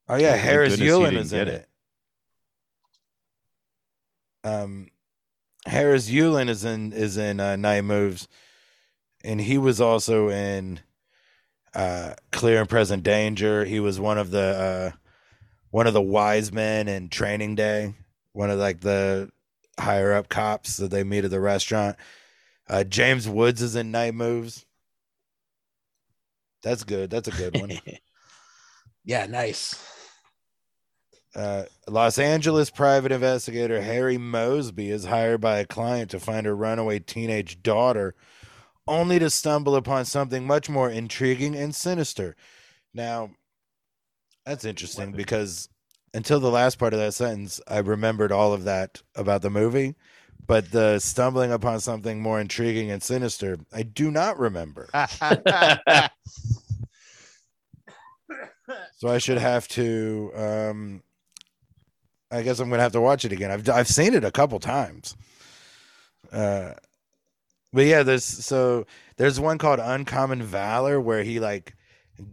[0.08, 1.70] Oh yeah, Oh, thank Harris Yulin is in get it.
[4.44, 4.88] Um,
[5.66, 8.28] Harris Yulin is in is in uh, Night Moves,
[9.24, 10.80] and he was also in
[11.76, 13.66] uh, Clear and Present Danger.
[13.66, 14.98] He was one of the uh,
[15.72, 17.94] one of the wise men in Training Day.
[18.34, 19.30] One of like the
[19.80, 21.98] higher up cops that they meet at the restaurant.
[22.68, 24.66] Uh, James Woods is in Night Moves.
[26.64, 27.10] That's good.
[27.10, 27.72] That's a good one.
[29.04, 29.76] yeah, nice.
[31.36, 36.56] Uh, Los Angeles private investigator Harry Mosby is hired by a client to find her
[36.56, 38.16] runaway teenage daughter,
[38.88, 42.36] only to stumble upon something much more intriguing and sinister.
[42.94, 43.32] Now,
[44.46, 45.70] that's interesting because
[46.14, 49.96] until the last part of that sentence, I remembered all of that about the movie,
[50.50, 54.90] but the stumbling upon something more intriguing and sinister, I do not remember.
[58.98, 60.32] So I should have to.
[60.36, 61.04] Um,
[62.30, 63.50] I guess I'm gonna have to watch it again.
[63.50, 65.16] I've I've seen it a couple times.
[66.32, 66.74] Uh,
[67.74, 68.86] but yeah, there's so
[69.18, 71.76] there's one called Uncommon Valor where he like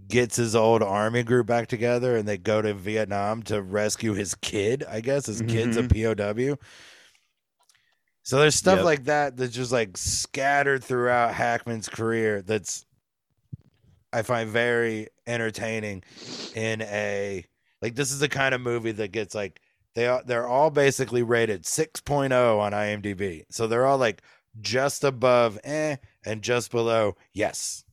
[0.08, 4.34] gets his old army group back together and they go to Vietnam to rescue his
[4.34, 4.84] kid.
[4.88, 6.58] I guess his kid's a POW.
[8.26, 8.84] So there's stuff Yep.
[8.84, 12.42] like that that's just like scattered throughout Hackman's career.
[12.42, 12.84] That's
[14.12, 16.02] I find very entertaining
[16.56, 17.44] in a
[17.80, 19.60] like this is the kind of movie that gets like
[19.94, 23.44] they are they're all basically rated 6.0 on IMDb.
[23.48, 24.22] So they're all like
[24.60, 27.84] just above eh and just below yes.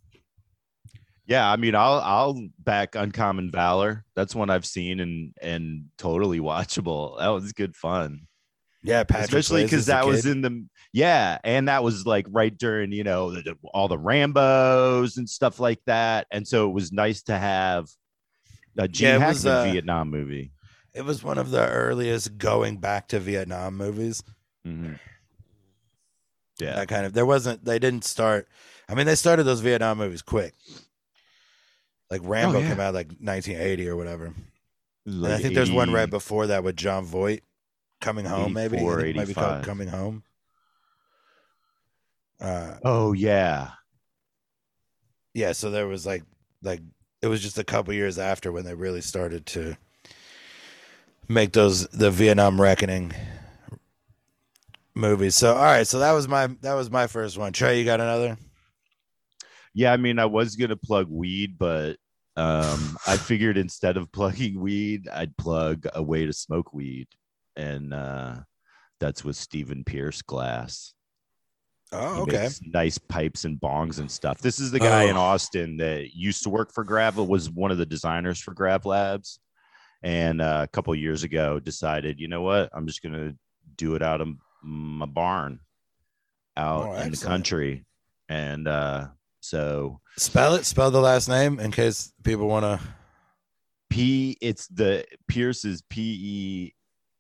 [1.28, 4.04] Yeah, I mean, I'll I'll back Uncommon Valor.
[4.16, 7.20] That's one I've seen and and totally watchable.
[7.20, 8.28] That was good fun,
[8.86, 12.92] Yeah, Patrick especially because that was in the yeah, and that was like right during
[12.92, 17.24] you know the, all the Rambo's and stuff like that, and so it was nice
[17.24, 17.90] to have
[18.78, 20.52] a Gene Yeah, Hackman was, uh, Vietnam movie.
[20.94, 24.22] it was one of the earliest going back to Vietnam movies.
[24.68, 25.00] Mhm.
[26.60, 28.48] Yeah, That kind of there wasn't they didn't start
[28.90, 30.54] I mean they started those Vietnam movies quick.
[32.12, 32.70] Like Rambo Oh, yeah.
[32.70, 34.34] came out like 1980 or whatever.
[35.06, 37.44] And I like think there's one right before that with Jon Voight
[38.04, 38.78] coming home, maybe.
[38.78, 40.24] I 84, think it might be called coming home.
[42.40, 43.70] Uh, Oh yeah,
[45.34, 46.24] yeah, so there was like
[46.62, 46.82] like
[47.22, 49.78] it was just a couple years after when they really started to
[51.28, 53.14] make those the Vietnam Reckoning
[54.94, 55.36] movies.
[55.36, 57.54] So all right, so that was my that was my first one.
[57.54, 58.38] Trey, you got another?
[59.74, 59.94] yeah.
[59.94, 61.98] I mean, I was gonna plug weed, but
[62.36, 67.08] um, I figured instead of plugging weed, I'd plug a way to smoke weed,
[67.56, 68.36] and uh,
[69.00, 70.94] that's with Stephen Pierce Glass.
[71.92, 72.50] Oh, okay.
[72.64, 74.40] nice pipes and bongs and stuff.
[74.40, 75.22] This is the guy in Oh.
[75.22, 79.40] Austin that used to work for Grav, was one of the designers for Grav Labs,
[80.02, 83.36] and uh, a couple years ago decided, you know what, I'm just gonna
[83.76, 84.30] do it out of
[84.64, 85.60] my barn,
[86.58, 87.86] out Oh, in the country,
[88.28, 89.10] and uh,
[89.42, 90.66] so Spell it.
[90.66, 92.80] Spell the last name in case people want to.
[93.90, 94.38] P.
[94.42, 96.74] It's the Pierce is P E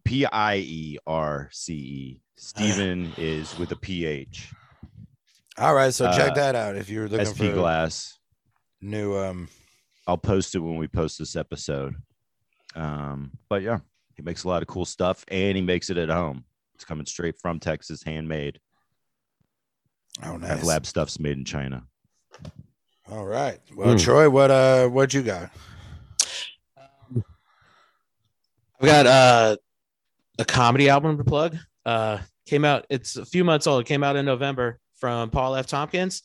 [0.05, 2.21] P I E R C E.
[2.35, 4.51] Stephen is with a P H.
[5.57, 7.31] All right, so check Uh, that out if you're looking for.
[7.37, 8.17] SP for Glass.
[8.81, 9.15] new.
[9.15, 9.47] Um,
[10.07, 11.95] I'll post it when we post this episode.
[12.75, 13.79] Um, but yeah,
[14.15, 16.43] he makes a lot of cool stuff and he makes it at home.
[16.75, 18.59] It's coming straight from Texas, handmade.
[20.23, 20.63] oh, Have nice.
[20.65, 21.83] lab stuff's made in China.
[23.09, 23.59] All right.
[23.75, 24.01] Well, Mm.
[24.03, 25.51] Troy, what uh, what you got?
[28.81, 29.57] I've got uh,
[30.39, 31.57] a comedy album to plug.
[31.85, 32.85] Uh, came out.
[32.89, 33.81] It's a few months old.
[33.81, 35.67] It came out in November from Paul F.
[35.67, 36.23] Tompkins.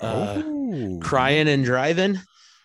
[0.00, 0.98] Uh, Ooh.
[1.00, 2.18] Crying and driving.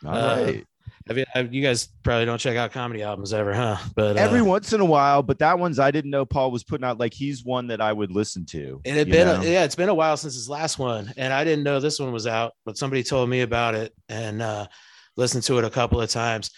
[0.06, 0.66] All Uh, right.
[1.08, 3.78] Have you, have- you guys probably don't check out comedy albums ever, huh?
[3.96, 6.64] But uh, Every once in a while, but that one's I didn't know Paul was
[6.64, 6.98] putting out.
[7.00, 8.82] Like he's one that I would listen to.
[8.84, 9.41] It had been know?
[9.43, 12.12] yeah, it's been a while since his last one, and I didn't know this one
[12.12, 14.66] was out, but somebody told me about it and uh,
[15.16, 16.50] listened to it a couple of times.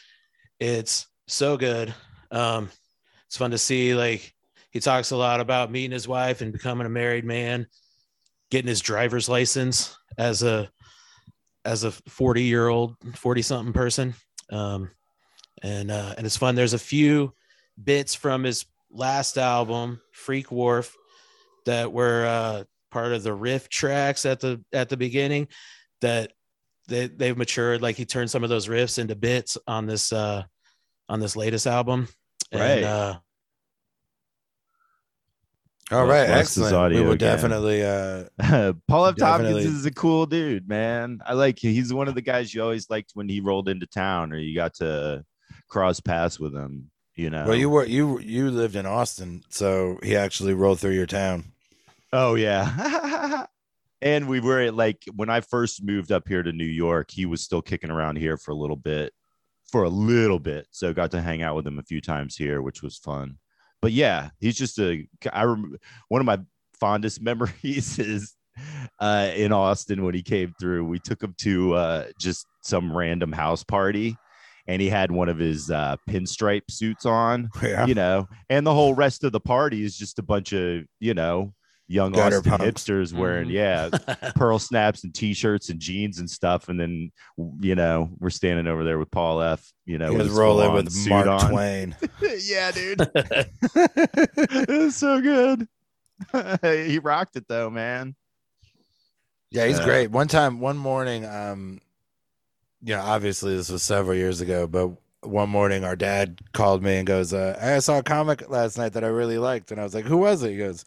[0.62, 1.94] It's so good.
[2.32, 2.70] Um,
[3.28, 3.94] it's fun to see.
[3.94, 4.34] Like
[4.72, 7.68] he talks a lot about meeting his wife and becoming a married man,
[8.52, 10.70] getting his driver's license as a
[11.66, 14.14] as a forty year old, forty something person.
[14.52, 14.92] Um,
[15.62, 16.56] and uh, and it's fun.
[16.56, 17.34] There's a few
[17.82, 20.96] bits from his last album, Freak Wharf,
[21.66, 25.48] that were uh, part of the riff tracks at the at the beginning.
[26.02, 26.32] That
[26.88, 27.82] they they've matured.
[27.82, 30.44] Like he turned some of those riffs into bits on this uh,
[31.10, 32.08] on this latest album.
[32.52, 32.84] And, Right.
[32.84, 33.20] Uh,
[35.89, 36.93] All Well, right, excellent.
[36.93, 37.36] We will again.
[37.36, 37.84] definitely.
[37.84, 39.16] Uh, Paul F.
[39.16, 41.20] Tompkins is a cool dude, man.
[41.26, 44.34] I like he's one of the guys you always liked when he rolled into town
[44.34, 45.24] or you got to
[45.70, 47.45] cross paths with him, you know.
[47.45, 51.54] well, you were you you lived in Austin, so he actually rolled through your town.
[52.12, 53.45] Oh yeah.
[54.02, 57.26] and we were at, like when I first moved up here to New York, he
[57.26, 59.14] was still kicking around here for a little bit.
[59.72, 60.68] For a little bit.
[60.72, 63.38] So got to hang out with him a few times here, which was fun.
[63.82, 66.39] But yeah, he's just a I remember one of my
[66.80, 68.36] fondest memories is
[68.99, 70.86] uh in Austin when he came through.
[70.86, 74.15] We took him to uh just some random house party
[74.68, 78.74] and he had one of his uh pinstripe suits on Yeah, you know, and the
[78.74, 81.53] whole rest of the party is just a bunch of, you know,
[81.90, 82.66] young Gutter Austin punks.
[82.84, 83.54] hipsters wearing, Mhm.
[83.54, 86.68] yeah, pearl snaps and t-shirts and jeans and stuff.
[86.70, 87.12] And then,
[87.62, 90.92] you know, we're standing over there with Paul F, you know, he was rolling with
[90.92, 91.50] suit Mark on.
[91.52, 91.96] Twain.
[92.42, 93.00] yeah, dude.
[93.16, 95.68] it was so good.
[96.62, 98.16] he rocked it though, man.
[99.52, 99.86] Yeah, he's Yeah.
[99.86, 100.12] great.
[100.12, 101.80] One time, one morning, um,
[102.82, 104.90] you know, obviously this was several years ago, but
[105.22, 108.94] one morning our dad called me and goes, uh, I saw a comic last night
[108.94, 109.72] that I really liked.
[109.72, 110.52] And I was like, who was it?
[110.52, 110.84] He goes,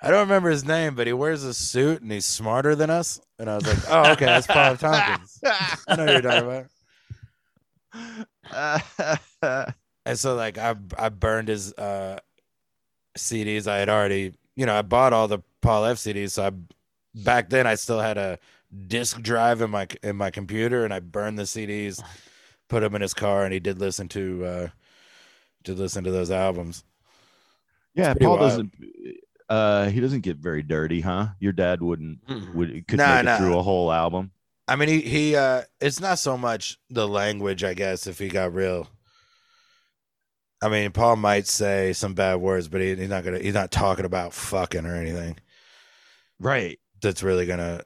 [0.00, 3.20] I don't remember his name, but he wears a suit and he's smarter than us.
[3.38, 4.80] And I was like, oh, okay, that's Paul F.
[4.80, 5.40] Tompkins.
[5.88, 6.66] I know who you're talking
[8.52, 9.74] about.
[10.06, 12.18] And so like I I burned his uh
[13.16, 13.66] CDs.
[13.66, 16.30] I had already, you know, I bought all the Paul F CDs.
[16.30, 16.50] So I
[17.14, 18.38] back then I still had a
[18.86, 22.02] disk drive in my in my computer and I burned the CDs,
[22.68, 24.68] put them in his car and he did listen to uh
[25.64, 26.84] did listen to those albums.
[27.94, 28.40] yeah, Paul wild.
[28.40, 28.74] doesn't
[29.48, 31.28] uh he doesn't get very dirty, huh?
[31.40, 32.18] Your dad wouldn't
[32.54, 33.34] would could Nah, make nah.
[33.34, 34.30] it through a whole album.
[34.66, 38.28] I mean he he uh it's not so much the language, I guess, if he
[38.28, 38.88] got real.
[40.60, 43.70] I mean, Paul might say some bad words, but he, he's not gonna he's not
[43.70, 45.36] talking about fucking or anything.
[46.40, 46.78] Right.
[47.00, 47.82] that's really gonna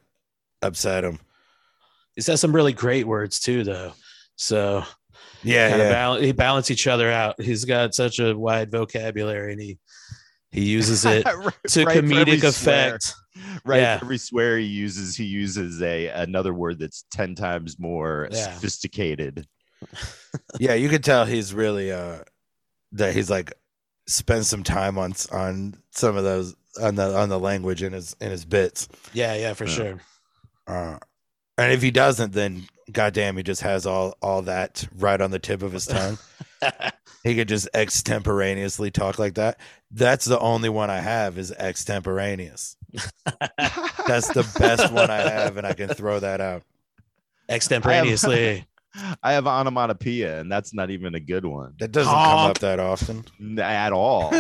[0.63, 1.19] upset him.
[2.17, 3.93] he says some really great words too, though.
[4.37, 4.85] So
[5.43, 5.93] Yeah, kind of yeah.
[5.93, 7.41] balance, he balance each other out.
[7.41, 9.79] He's got such a wide vocabulary, and he
[10.53, 12.95] he uses it to Right for every comedic swear.
[12.95, 13.15] effect.
[13.65, 13.81] Right.
[13.81, 13.99] Yeah.
[14.03, 18.53] Every swear he uses, he uses a another word that's ten times more Yeah.
[18.55, 19.47] sophisticated.
[20.61, 22.19] yeah, you could tell he's really uh
[22.93, 23.53] that he's like
[24.07, 28.15] spent some time on on some of those on the on the language in his
[28.21, 28.89] in his bits.
[29.13, 29.75] Yeah, yeah, for Yeah.
[29.75, 30.01] sure.
[30.67, 30.99] Uh
[31.59, 35.39] and if he doesn't, then goddamn, he just has all all that right on the
[35.39, 36.19] tip of his tongue.
[37.23, 39.59] he could just extemporaneously talk like that.
[39.91, 42.77] That's the only one I have is extemporaneous.
[44.07, 46.63] That's the best one I have, and I can throw that out.
[47.49, 48.67] Extemporaneously.
[49.23, 52.79] I have onomatopoeia, and that's not even a good one That doesn't come up that
[52.79, 53.25] often.
[53.59, 54.31] At all.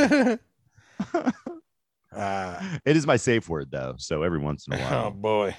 [2.14, 5.07] uh, it is my safe word though, so every once in a while.
[5.07, 5.57] oh boy.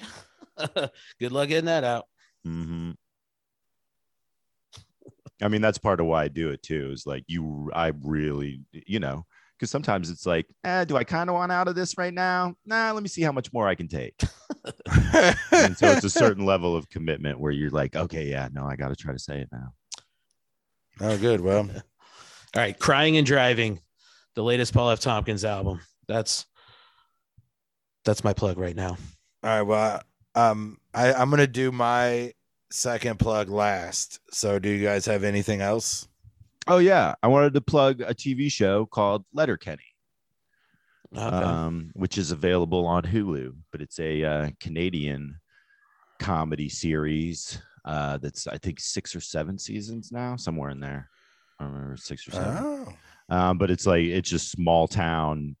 [1.18, 2.04] Good luck getting that out.
[2.44, 2.92] hmm
[5.42, 6.90] I mean, that's part of why I do it too.
[6.92, 9.26] Is like you, I really, you know,
[9.58, 12.54] because sometimes it's like, eh, do I kind of want out of this right now?
[12.64, 14.14] Nah, let me see how much more I can take.
[15.52, 18.76] and so it's a certain level of commitment where you're like, okay, yeah, no, I
[18.76, 19.72] got to try to say it now.
[21.00, 21.40] oh, good.
[21.40, 21.68] Well,
[22.56, 23.80] All right, crying and driving,
[24.36, 25.00] the latest Paul F.
[25.00, 25.80] Tompkins album.
[26.06, 26.46] That's
[28.04, 28.96] that's my plug right now.
[29.42, 29.62] all right.
[29.62, 30.00] Well,
[30.36, 32.32] um, I, I'm gonna do my
[32.74, 34.20] second plug last.
[34.30, 36.08] So, do you guys have anything else?
[36.66, 39.84] Oh yeah, I wanted to plug a TV show called Letterkenny.
[41.16, 41.24] Okay.
[41.24, 43.54] um, which is available on Hulu.
[43.70, 45.36] But it's a uh, Canadian
[46.18, 51.08] comedy series uh, that's I think six or seven seasons now, somewhere in there.
[51.60, 52.56] I don't remember six or seven.
[52.60, 52.92] Oh,
[53.28, 55.56] Um, but it's like it's just small town,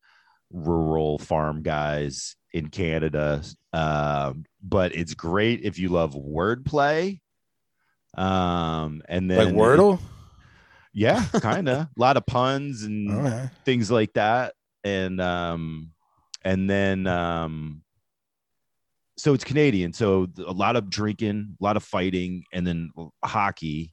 [0.50, 3.42] rural farm guys in Canada.
[3.74, 7.20] Um, but it's great if you love wordplay.
[8.16, 9.98] Um, and then like Wordle.
[10.94, 15.90] yeah, kind of a lot of puns and things like that and um
[16.44, 17.82] and then um
[19.16, 22.90] so it's canadian so a lot of drinking a lot of fighting and then
[23.24, 23.92] hockey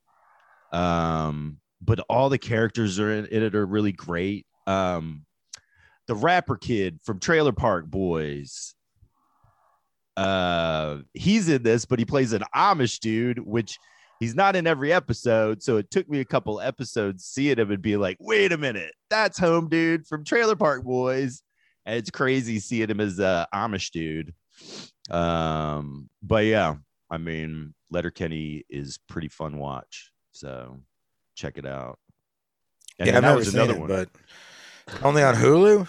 [0.74, 5.26] um but all the characters are in, in it are really great um
[6.12, 8.76] the rapper kid from trailer park boys
[10.18, 13.80] uh he's in this but he plays an amish dude which
[14.22, 15.64] he's not in every episode.
[15.64, 18.94] So it took me a couple episodes seeing him and be like, wait a minute,
[19.10, 21.42] that's home dude from Trailer Park Boys.
[21.88, 24.34] And it's crazy seeing him as a Amish dude.
[25.10, 26.76] Um, but yeah,
[27.10, 30.12] I mean, Letterkenny is pretty fun watch.
[30.34, 30.82] So
[31.34, 31.98] check it out.
[33.00, 33.90] And yeah, I've that never was seen another it, one.
[33.90, 34.10] but
[35.04, 35.88] only on Hulu.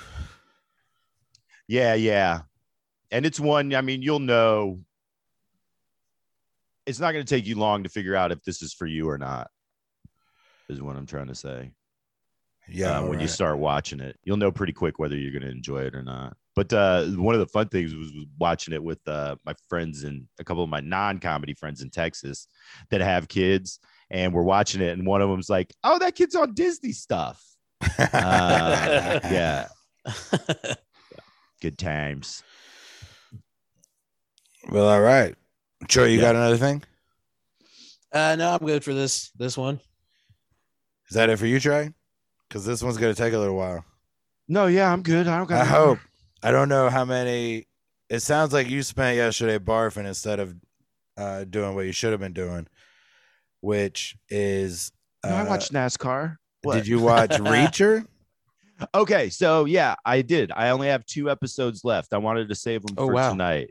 [1.69, 2.41] Yeah, yeah.
[3.11, 4.81] And it's one, I mean, you'll know
[6.87, 9.09] it's not going to take you long to figure out if this is for you
[9.09, 9.49] or not,
[10.69, 11.73] is what I'm trying to say.
[12.69, 15.51] Yeah, uh, when you start watching it, you'll know pretty quick whether you're going to
[15.51, 16.37] enjoy it or not.
[16.55, 20.05] But uh, one of the fun things was, was watching it with uh, my friends
[20.05, 22.47] and a couple of my non comedy friends in Texas
[22.91, 23.81] that have kids.
[24.11, 27.43] And we're watching it, and one of them's like, Oh, that kid's on Disney stuff.
[27.99, 29.69] Uh, yeah,
[31.61, 32.43] good times.
[34.71, 35.35] Well, all right.
[35.89, 36.23] Troy, you Yeah.
[36.27, 36.83] got another thing?
[38.13, 39.81] Uh, no, I'm good for this this one.
[41.09, 41.93] Is that it for you, Trey?
[42.49, 43.85] Because this one's gonna take a little while.
[44.49, 45.27] No, yeah, I'm good.
[45.27, 45.87] I don't got I any hope.
[45.99, 46.01] more.
[46.43, 47.67] I don't know how many.
[48.09, 50.55] It sounds like you spent yesterday barfing instead of
[51.17, 52.67] uh, doing what you should have been doing,
[53.61, 54.93] which is.
[55.25, 56.37] Uh, No, I watched NASCAR.
[56.63, 56.75] What?
[56.75, 58.07] Did you watch Reacher?
[58.95, 60.51] Okay, so yeah, I did.
[60.53, 62.13] I only have two episodes left.
[62.13, 63.31] I wanted to save them Oh, for wow.
[63.31, 63.71] tonight.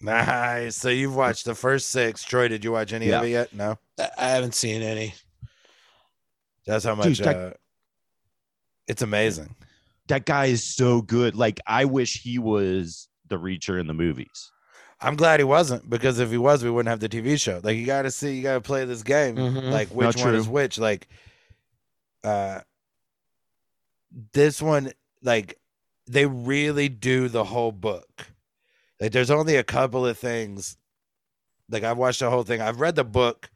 [0.00, 0.76] Nice.
[0.76, 2.22] So you've watched the first six.
[2.22, 3.52] Troy, did you watch any of it yet?
[3.52, 3.78] No.
[3.98, 5.14] I I haven't seen any.
[6.66, 7.06] That's how much.
[7.16, 7.52] Dude, that- uh,
[8.86, 9.54] it's amazing.
[10.08, 11.34] That guy is so good.
[11.34, 14.50] Like I wish he was the Reacher in the movies.
[15.00, 17.60] I'm glad he wasn't because if he was, we wouldn't have the TV show.
[17.62, 19.36] Like you got to see, you got to play this game.
[19.36, 19.70] Mhm.
[19.70, 20.78] Like which No, one is which?
[20.78, 21.08] Like,
[22.24, 22.60] uh,
[24.32, 24.92] this one,
[25.22, 25.58] like
[26.06, 28.26] they really do the whole book.
[29.00, 30.76] Like there's only a couple of things.
[31.70, 32.60] Like I've watched the whole thing.
[32.60, 33.50] I've read the book.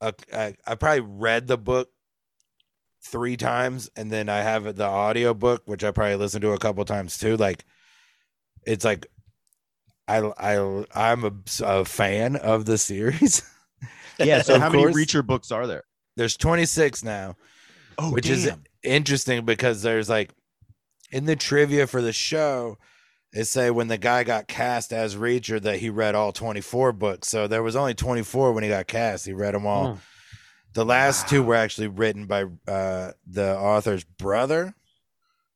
[0.00, 1.90] Uh, I I probably read the book
[3.02, 6.58] three times, and then I have the audio book, which I probably listened to a
[6.58, 7.36] couple times too.
[7.36, 7.64] Like,
[8.66, 9.06] it's like
[10.08, 11.32] I I I'm a,
[11.62, 13.42] a fan of the series.
[14.18, 14.40] Yeah.
[14.40, 14.84] So Of how many.
[14.84, 15.84] Reacher books are there?
[16.16, 17.36] There's 26 now,
[17.98, 18.50] Oh, which is
[18.82, 20.30] interesting because there's like
[21.12, 22.78] in the trivia for the show,
[23.32, 27.28] they say when the guy got cast as Reacher that he read all 24 books.
[27.28, 29.26] So there was only 24 when he got cast.
[29.26, 29.94] He read them all.
[29.94, 29.98] Hmm.
[30.72, 34.74] The last two were actually written by uh, the author's brother,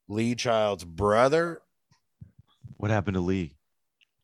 [0.09, 1.61] Lee Child's brother.
[2.77, 3.55] What happened to Lee?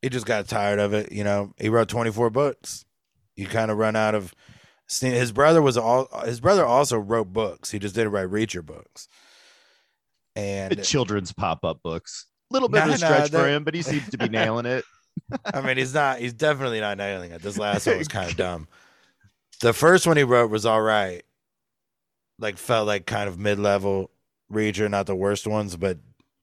[0.03, 1.11] he just got tired of it.
[1.11, 2.85] You know, he wrote 24 books.
[3.35, 4.33] You kind of run out of.
[4.89, 7.71] His brother was all, his brother also wrote books.
[7.71, 9.09] He just didn't write Reacher books.
[10.37, 12.27] And Children's pop-up books.
[12.51, 14.29] A little bit Nah, of a nah, stretch for him, but he seems to be
[14.31, 14.85] nailing it.
[15.45, 17.43] I mean, he's not, he's definitely not nailing it.
[17.43, 18.69] This last one was kind of dumb.
[19.61, 21.23] The first one he wrote was all right.
[22.39, 24.11] Like, felt like kind of mid level
[24.53, 25.99] Reacher, not the worst ones, but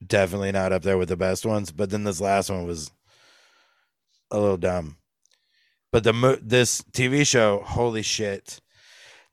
[0.05, 1.71] definitely not up there with the best ones.
[1.71, 2.91] But then this last one was
[4.31, 4.97] a little dumb.
[5.93, 8.59] But the this TV show, holy shit,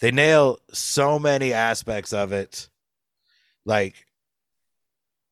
[0.00, 2.68] they nail so many aspects of it.
[3.64, 4.04] Like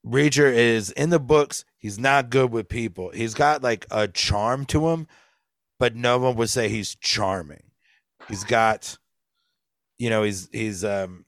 [0.05, 1.67] Reacher is in the books.
[1.77, 3.11] He's not good with people.
[3.11, 5.07] He's got like a charm to him,
[5.79, 7.65] but no one would say he's charming.
[8.27, 8.97] He's got,
[9.99, 11.27] you know, he's he's um.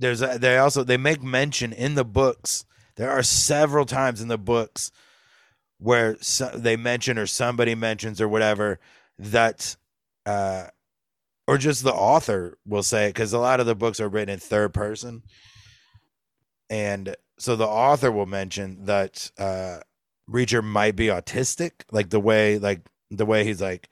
[0.00, 2.64] There's a, they also they make mention in the books.
[2.96, 4.90] There are several times in the books
[5.78, 8.78] where so, they mention or somebody mentions or whatever
[9.18, 9.76] that,
[10.24, 10.66] uh,
[11.46, 14.32] or just the author will say it because a lot of the books are written
[14.32, 15.22] in third person
[16.68, 19.78] and so the author will mention that uh
[20.28, 23.88] Reacher might be autistic, like the way like the way he's like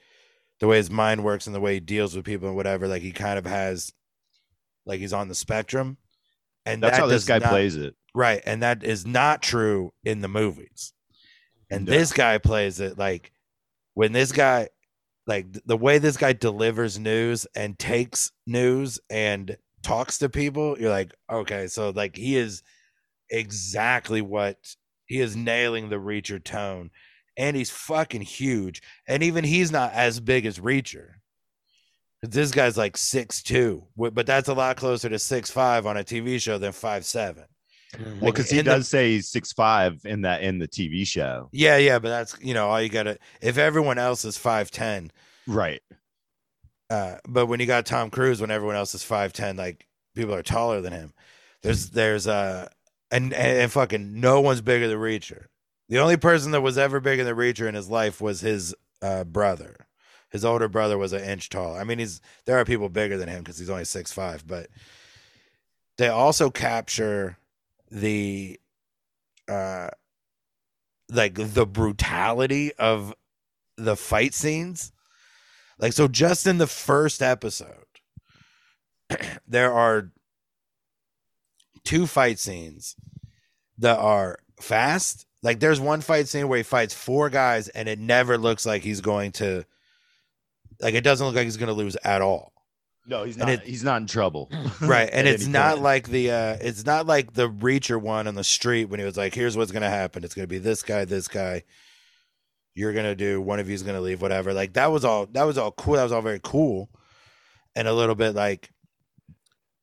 [0.60, 3.02] the way his mind works and the way he deals with people and whatever, like
[3.02, 3.92] he kind of has
[4.84, 5.96] like he's on the spectrum.
[6.66, 7.94] And That's that how this guy not- plays it.
[8.16, 8.40] Right.
[8.46, 10.92] And that is not true in the movies.
[11.74, 11.92] And No.
[11.92, 13.32] this guy plays it like
[13.94, 14.68] when this guy
[15.26, 20.90] like the way this guy delivers news and takes news and talks to people, you're
[20.90, 22.62] like, okay, so like he is
[23.30, 26.90] exactly what he is nailing the Reacher tone.
[27.36, 28.80] And he's fucking huge.
[29.08, 31.14] And even he's not as big as Reacher.
[32.22, 36.04] This guy's like six two, but that's a lot closer to six five on a
[36.04, 37.44] TV show than five seven.
[38.20, 41.06] Well, because he in the- does say he's six five in that in the TV
[41.06, 41.48] show.
[41.52, 43.18] Yeah, yeah, but that's you know all you gotta.
[43.40, 45.10] If everyone else is five ten,
[45.46, 45.80] Right.
[46.90, 50.34] uh, but when you got Tom Cruise, when everyone else is five ten, like people
[50.34, 51.12] are taller than him.
[51.62, 52.68] There's there's uh
[53.10, 55.46] and, and and fucking no one's bigger than Reacher.
[55.88, 59.24] The only person that was ever bigger than Reacher in his life was his uh
[59.24, 59.86] brother.
[60.30, 61.76] His older brother was an inch tall.
[61.76, 64.46] I mean, he's there are people bigger than him because he's only six five.
[64.46, 64.68] But
[65.96, 67.38] they also capture
[67.94, 68.60] the,
[69.48, 69.88] uh,
[71.10, 73.14] like the brutality of
[73.76, 74.92] the fight scenes.
[75.78, 77.86] Like so, just in the first episode,
[79.48, 80.10] there are
[81.84, 82.96] two fight scenes
[83.78, 85.26] that are fast.
[85.42, 88.82] Like there's one fight scene where he fights four guys and it never looks like
[88.82, 89.64] he's going to
[90.80, 92.53] like it doesn't look like he's going to lose at all.
[93.06, 93.48] No, he's not.
[93.50, 94.50] it- he's not in trouble.
[94.80, 95.08] Right.
[95.12, 95.82] And it's not point.
[95.82, 99.16] like the uh it's not like the Reacher one on the street when he was
[99.16, 100.24] like here's what's going to happen.
[100.24, 101.62] It's going to be this guy, this guy.
[102.74, 104.52] You're going to do one of you's going to leave whatever.
[104.52, 105.94] Like that was all that was all cool.
[105.94, 106.90] That was all very cool.
[107.76, 108.70] And a little bit like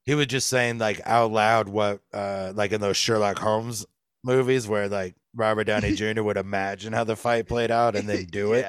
[0.05, 3.85] he was just saying like out loud what uh like in those Sherlock Holmes
[4.23, 6.21] movies where like Robert Downey Jr.
[6.21, 8.65] would imagine how the fight played out and then do it.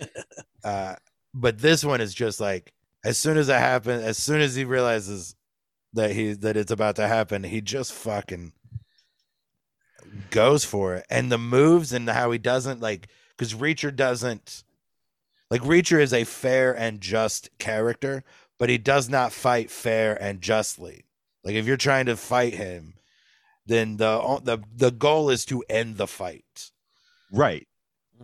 [0.64, 0.94] Uh,
[1.34, 2.72] but this one is just like
[3.08, 5.34] as soon as it happens, as soon as he realizes
[5.94, 8.52] that he that it's about to happen, he just fucking
[10.28, 11.06] goes for it.
[11.08, 14.62] And the moves and how he doesn't like because Reacher doesn't
[15.50, 18.24] like Reacher is a fair and just character,
[18.58, 21.06] but he does not fight fair and justly.
[21.44, 22.92] Like if you're trying to fight him,
[23.64, 26.72] then the the the goal is to end the fight.
[27.32, 27.66] Right.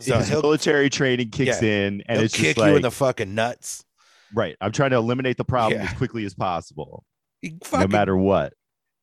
[0.00, 3.34] So His military training kicks in, and it's kick just like you in the fucking
[3.34, 3.83] nuts.
[4.34, 4.56] Right.
[4.60, 5.88] I'm trying to eliminate the problem Yeah.
[5.90, 7.04] as quickly as possible,
[7.40, 8.52] He no matter what.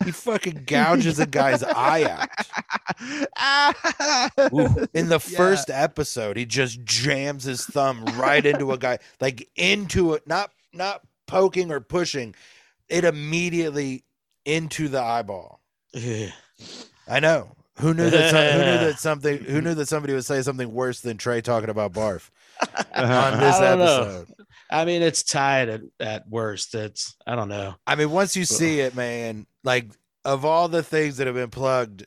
[0.04, 2.28] He fucking gouges a guy's eye out.
[4.94, 5.38] In the Yeah.
[5.38, 10.52] first episode, he just jams his thumb right into a guy, like into it, not
[10.74, 12.34] not poking or pushing,
[12.90, 14.04] it immediately
[14.46, 15.62] into the eyeball.
[17.08, 17.56] I know.
[17.80, 18.32] Who knew that?
[18.32, 19.38] Some, who knew that something?
[19.44, 22.30] Who knew that somebody would say something worse than Trey talking about barf
[22.96, 24.02] on this I don't know.
[24.26, 24.28] episode?
[24.72, 26.74] I mean, it's tied at, at worst.
[26.74, 27.76] It's I don't know.
[27.86, 29.92] I mean, once you see it, man, like
[30.24, 32.06] of all the things that have been plugged,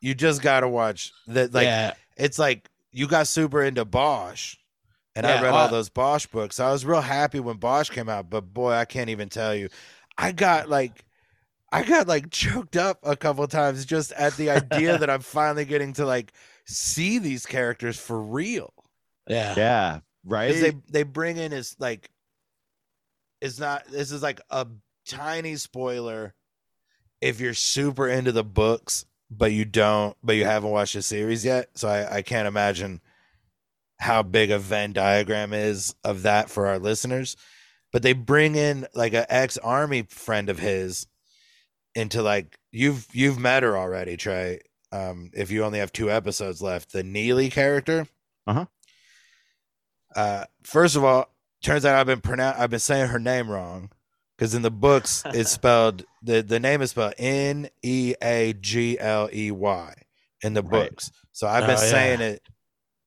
[0.00, 1.54] you just got to watch that.
[1.54, 4.56] Like, yeah, it's like you got super into Bosch,
[5.14, 6.58] and I read well, all those Bosch books.
[6.58, 9.68] I was real happy when Bosch came out, but boy, I can't even tell you.
[10.18, 11.04] I got like,
[11.70, 15.64] I got like choked up a couple times just at the idea that I'm finally
[15.64, 16.32] getting to like
[16.64, 18.72] see these characters for real.
[19.28, 20.00] yeah, yeah.
[20.24, 20.52] Right.
[20.54, 22.10] they they bring in is like,
[23.40, 23.86] it's not.
[23.86, 24.66] This is like a
[25.06, 26.34] tiny spoiler.
[27.20, 31.44] If you're super into the books, but you don't, but you haven't watched the series
[31.44, 33.00] yet, so I, I can't imagine
[33.98, 37.36] how big a Venn diagram is of that for our listeners.
[37.92, 41.06] But they bring in like an ex army friend of his
[41.94, 44.60] into like you've you've met her already, Trey.
[44.92, 48.06] Um, if you only have two episodes left, the Neely character.
[48.46, 48.66] Uh-huh.
[50.16, 51.32] Uh, first of all,
[51.62, 53.90] turns out I've been pronoun- I've been saying her name wrong
[54.36, 58.98] because in the books it's spelled the the name is spelled N E A G
[58.98, 59.94] L E Y
[60.42, 60.90] in the Right.
[60.90, 61.10] books.
[61.32, 61.90] So I've been Oh, yeah.
[61.90, 62.42] saying it.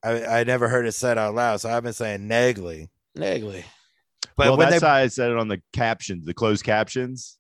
[0.04, 2.90] I I never heard it said out loud, so I've been saying Negley.
[3.18, 3.64] Negley.
[4.36, 7.38] But well, when that's they how I said it on the captions, the closed captions.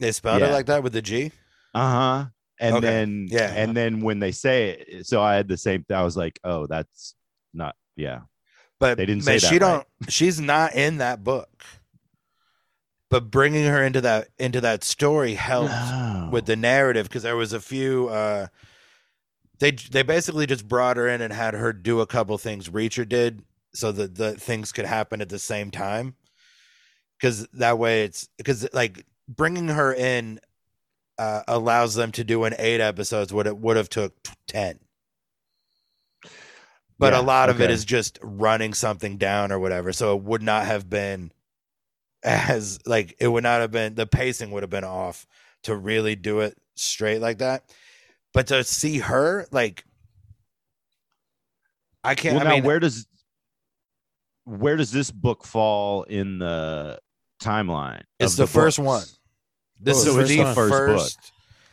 [0.00, 1.30] they spelled it like that with the G.
[1.74, 2.26] Uh huh.
[2.60, 2.86] And Okay.
[2.86, 3.52] then Yeah.
[3.54, 5.84] and then when they say it, so I had the same.
[5.90, 7.14] I was like, oh, that's
[7.52, 7.74] not.
[7.96, 8.20] Yeah.
[8.82, 9.76] But They didn't man, say that she don't.
[9.78, 9.86] right.
[10.12, 11.64] She's not in that book.
[13.10, 16.30] But bringing her into that into that story helped No.
[16.32, 18.08] with the narrative because there was a few.
[18.08, 18.48] uh
[19.60, 23.08] They they basically just brought her in and had her do a couple things Reacher
[23.08, 26.16] did, so that the things could happen at the same time.
[27.20, 30.40] Because that way, it's because like bringing her in
[31.18, 34.14] uh, allows them to do an eight episodes what it would have took
[34.48, 34.80] ten.
[37.02, 39.92] But Yeah, a lot of it is just running something down or whatever.
[39.92, 41.32] So it would not have been
[42.22, 45.26] as like it would not have been the pacing would have been off
[45.64, 47.64] to really do it straight like that.
[48.32, 49.82] But to see her like
[52.04, 53.08] I can't well, I now mean where does
[54.44, 57.00] where does this book fall in the
[57.42, 58.02] timeline?
[58.20, 59.02] it's of the, first one.
[59.80, 61.24] This Oh, is the first first, First book.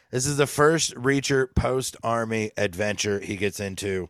[0.10, 4.10] This is the first Reacher post army adventure he gets into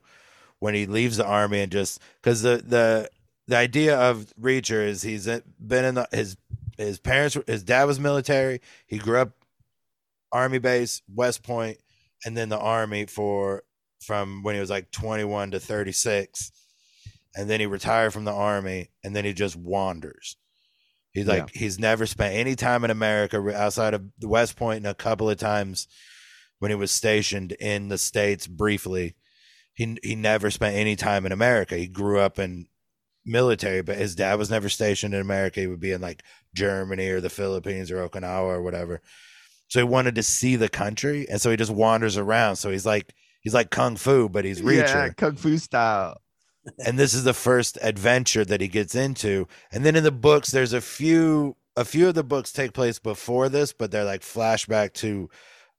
[0.60, 3.10] when he leaves the army and just because the the
[3.48, 5.26] the idea of Reacher is he's
[5.60, 6.38] been in the his
[6.78, 8.62] his parents his dad was military.
[8.88, 9.32] He grew up
[10.32, 11.78] army base West Point
[12.26, 13.64] and then the army for
[14.02, 16.52] from when he was like 21 to 36
[17.36, 20.38] and then he retired from the army and then he just wanders.
[21.12, 24.94] He's like he's never spent any time in america outside of west point and a
[24.94, 25.88] couple of times
[26.60, 29.16] when he was stationed in the states briefly
[29.80, 32.68] he he never spent any time in america he grew up in
[33.30, 35.60] military, but his dad was never stationed in America.
[35.62, 36.24] He would be in like
[36.56, 39.02] Germany or the Philippines or Okinawa or whatever.
[39.68, 42.56] So he wanted to see the country, and so he just wanders around.
[42.56, 45.08] So he's like he's like kung fu, but he's Reacher.
[45.08, 46.22] Yeah, kung fu style.
[46.86, 49.48] and this is the first adventure that he gets into.
[49.72, 53.00] And then in the books, there's a few a few of the books take place
[53.00, 55.30] before this, but they're like flashback to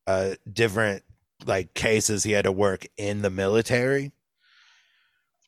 [0.07, 1.03] uh different
[1.47, 4.13] like cases he had to work in the military.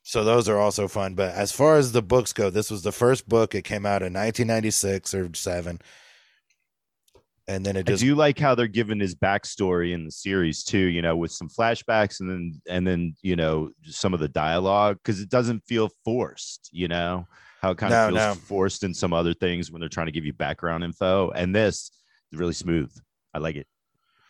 [0.04, 1.14] So those are also fun.
[1.14, 3.54] But as far as the books go, this was the first book.
[3.54, 5.80] It came out in 1996 or seven,
[7.46, 10.64] and then it I just do like how they're giving his backstory in the series
[10.64, 14.28] too, you know, with some flashbacks and then and then you know some of the
[14.28, 17.26] dialogue because it doesn't feel forced, you know,
[17.60, 18.42] how it kind No, of feels no.
[18.46, 21.30] forced in some other things when they're trying to give you background info.
[21.30, 21.92] And this
[22.32, 22.92] is really smooth.
[23.34, 23.66] I like it.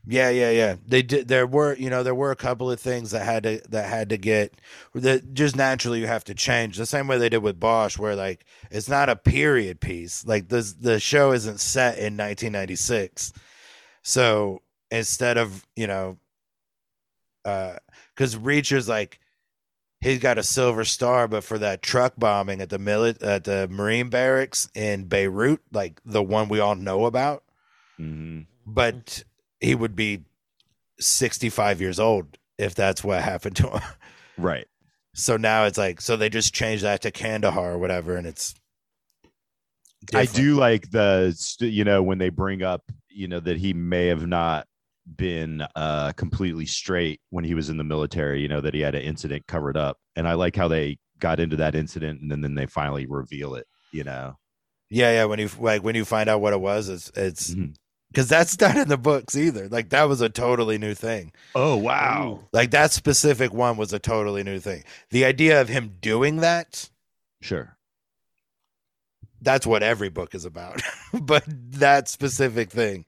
[0.06, 0.76] Yeah, yeah, yeah.
[0.86, 1.28] They did.
[1.28, 4.08] There were, you know, there were a couple of things that had to that had
[4.08, 4.54] to get
[4.94, 6.76] that just naturally you have to change.
[6.76, 10.26] The same way they did with Bosch, where like it's not a period piece.
[10.26, 13.32] Like this, the show isn't set in 1996.
[14.02, 16.18] So instead of you know,
[17.44, 17.76] uh,
[18.14, 19.20] because Reacher's like
[20.00, 23.68] he's got a silver star, but for that truck bombing at the mili- at the
[23.70, 27.44] Marine barracks in Beirut, like the one we all know about
[28.00, 28.46] Mhm.
[28.66, 29.22] but
[29.62, 30.24] he would be
[31.00, 33.80] 65 years old if that's what happened to him.
[34.36, 34.66] Right.
[35.14, 38.54] So now it's like, so they just changed that to Kandahar or whatever, and it's.
[40.14, 44.06] I do like the you know when they bring up you know that he may
[44.06, 44.66] have not
[45.16, 48.96] been uh completely straight when he was in the military you know that he had
[48.96, 52.40] an incident covered up and I like how they got into that incident and then,
[52.40, 54.36] then they finally reveal it you know
[54.90, 55.24] Yeah, yeah.
[55.26, 57.74] When you like when you find out what it was, it's it's Mhm.
[58.12, 59.68] Because that's not in the books either.
[59.68, 61.32] Like that was a totally new thing.
[61.54, 64.84] oh wow Like that specific one was a totally new thing.
[65.10, 66.90] The idea of him doing that,
[67.40, 67.76] sure
[69.40, 70.80] that's what every book is about.
[71.22, 73.04] but that specific thing,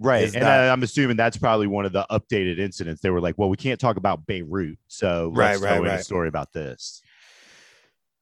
[0.00, 3.20] right and not- I, I'm assuming that's probably one of the updated incidents they were
[3.20, 6.28] like well we can't talk about Beirut so let's Right, right, throw in a story
[6.28, 7.02] about this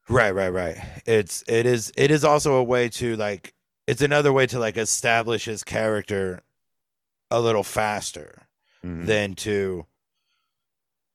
[0.07, 0.77] Right, right, right.
[1.07, 3.54] It's it is it is also a way to like
[3.87, 6.41] it's another way to like establish his character
[7.31, 8.47] a little faster
[8.83, 9.05] Mhm.
[9.05, 9.85] than to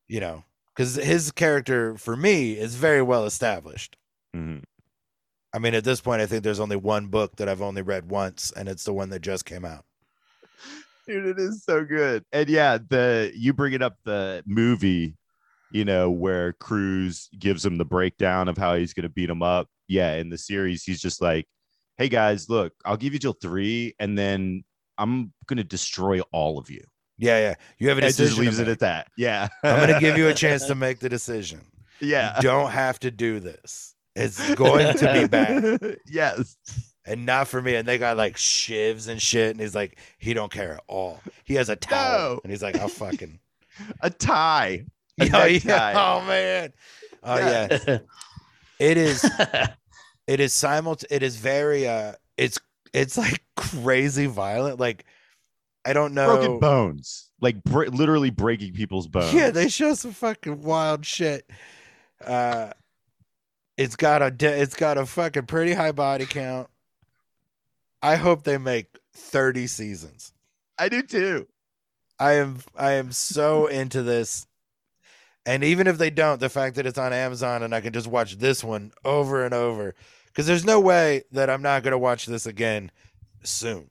[0.07, 0.43] you know
[0.75, 3.97] cuz his character for me is very well established.
[4.35, 4.63] Mhm.
[5.53, 8.09] I mean at this point I think there's only one book that I've only read
[8.09, 9.85] once and it's the one that just came out.
[11.07, 15.17] dude it is so good and yeah the you bring it up the movie
[15.71, 19.41] you know where Cruise gives him the breakdown of how he's going to beat him
[19.41, 21.47] up yeah in the series he's just like
[21.97, 24.63] hey guys look i'll give you till three and then
[24.97, 26.83] i'm going to destroy all of you
[27.17, 27.55] Yeah, yeah.
[27.79, 28.27] You have a decision.
[28.27, 30.99] just leaves it at that yeah I'm going to give you a chance to make
[30.99, 31.61] the decision.
[31.99, 33.95] yeah You don't have to do this.
[34.15, 35.97] It's going to be bad.
[36.07, 36.57] yes
[37.05, 37.75] and not for me.
[37.75, 39.51] And they got like shivs and shit.
[39.51, 41.19] And he's like, he don't care at all.
[41.45, 42.39] He has a towel, No.
[42.43, 43.39] and he's like, I'll fucking.
[44.01, 44.85] a tie
[45.19, 45.93] a oh, yeah.
[45.95, 46.73] oh man.
[47.23, 47.77] Oh Yeah.
[47.87, 47.97] yeah.
[48.79, 49.23] It is.
[50.31, 51.03] It is simult.
[51.11, 51.87] It is very.
[51.89, 52.57] uh It's.
[52.93, 54.79] It's like crazy violent.
[54.79, 55.03] Like
[55.83, 56.35] I don't know.
[56.37, 61.49] broken bones like br- literally breaking people's bones Yeah, they show some fucking wild shit.
[62.25, 62.71] Uh,
[63.77, 64.31] it's got a.
[64.31, 66.69] de- It's got a fucking pretty high body count.
[68.01, 70.31] I hope they make thirty seasons.
[70.79, 71.45] i do too
[72.19, 74.47] I am I am so into this.
[75.45, 78.07] And even if they don't, the fact that it's on Amazon and I can just
[78.07, 79.95] watch this one over and over
[80.33, 82.91] cuz there's no way that I'm not going to watch this again
[83.43, 83.89] soon.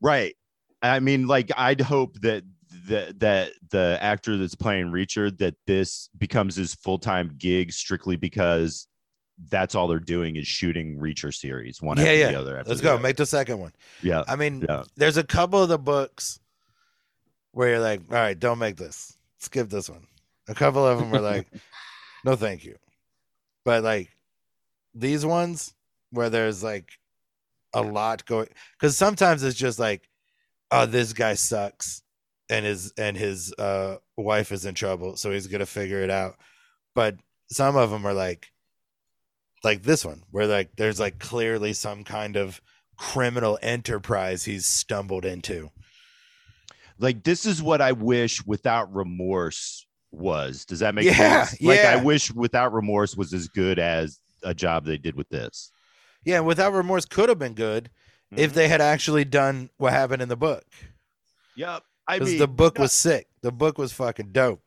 [0.00, 0.36] Right.
[0.82, 2.44] I mean, like, I'd hope that
[2.86, 8.16] that that the actor that's playing Reacher that this becomes his full time gig strictly
[8.16, 8.86] because
[9.48, 12.30] that's all they're doing is shooting Reacher series one Yeah, after yeah.
[12.32, 12.62] the other.
[12.66, 12.94] Let's the go.
[12.94, 13.02] other.
[13.02, 13.72] Make the second one.
[14.02, 14.84] yeah, I mean, yeah.
[14.96, 16.40] there's a couple of the books
[17.52, 19.16] where you're like, "All right, don't make this.
[19.38, 20.06] Skip this one."
[20.48, 21.46] A couple of them are like,
[22.24, 22.76] "No, thank you."
[23.64, 24.10] But like
[24.94, 25.74] these ones
[26.10, 26.92] where there's like
[27.72, 28.48] a lot going
[28.80, 30.08] cuz sometimes it's just like,
[30.70, 32.02] "Oh, this guy sucks."
[32.48, 36.36] And his and his uh wife is in trouble, so he's to figure it out.
[36.94, 37.16] But
[37.52, 38.48] some of them are like
[39.62, 42.60] like this one where like there's like clearly some kind of
[42.96, 45.70] criminal enterprise he's stumbled into.
[46.98, 50.64] Like this is what I wish without remorse was.
[50.64, 51.62] Does that make Yeah, sense?
[51.62, 51.80] Like.
[51.84, 55.70] I wish without remorse was as good as a job they did with this.
[56.24, 57.90] Yeah, without remorse could have been good
[58.36, 60.64] if they had actually done what happened in the book.
[61.56, 61.82] Yep.
[62.06, 63.28] I mean, the book was sick.
[63.42, 64.62] The book was fucking dope.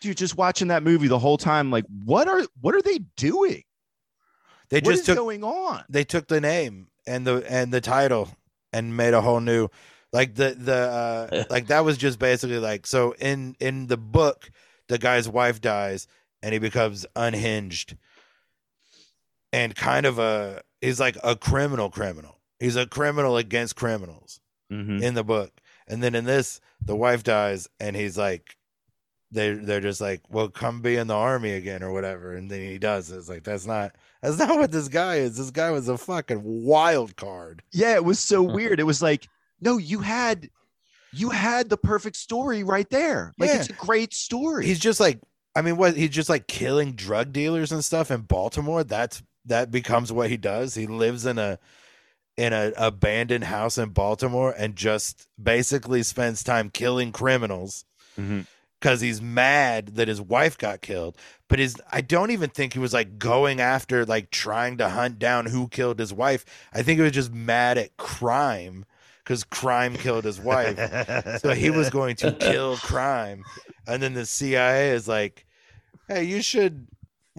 [0.00, 3.62] dude, just watching that movie the whole time, like, what are what are they doing?
[4.70, 5.84] They What just took going on?
[5.88, 8.28] they took the name and the and the title
[8.72, 9.68] and made a whole new
[10.12, 14.50] like the the uh like that was just basically like so in in the book
[14.88, 16.06] the guy's wife dies
[16.42, 17.96] and he becomes unhinged
[19.52, 24.40] and kind of a he's like a criminal criminal he's a criminal against criminals
[24.72, 25.02] Mhm.
[25.02, 25.52] in the book
[25.88, 28.56] and then in this the wife dies and he's like
[29.32, 32.60] they they're just like well come be in the army again or whatever and then
[32.60, 35.88] he does it's like that's not that's not what this guy is this guy was
[35.88, 38.78] a fucking wild card Yeah, it was so weird.
[38.80, 39.26] It was like,
[39.60, 40.48] no, you had
[41.12, 43.32] you had the perfect story right there.
[43.38, 43.56] Like Yeah.
[43.60, 44.66] it's a great story.
[44.66, 45.18] he's just like
[45.56, 49.20] i mean what he's just like killing drug dealers and stuff in baltimore that's
[49.50, 50.74] that becomes what he does.
[50.74, 51.58] He lives in a
[52.36, 57.84] in a abandoned house in baltimore and just basically spends time killing criminals
[58.18, 58.40] mm-hmm.
[58.78, 61.16] because he's mad that his wife got killed.
[61.48, 65.18] But his i don't even think he was like going after like trying to hunt
[65.18, 66.46] down who killed his wife.
[66.72, 68.86] I think he was just mad at crime
[69.22, 70.78] because crime killed his wife.
[71.40, 73.44] So he was going to kill crime.
[73.86, 75.44] And then the cia is like
[76.08, 76.86] hey you should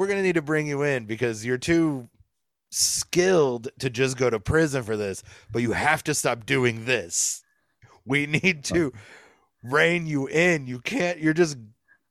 [0.01, 2.09] we're going to need to bring you in because you're too
[2.71, 5.21] skilled to just go to prison for this
[5.51, 7.43] but you have to stop doing this
[8.03, 8.91] we need to
[9.61, 11.55] rein you in you can't you're just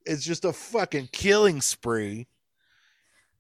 [0.07, 2.29] it's just a fucking killing spree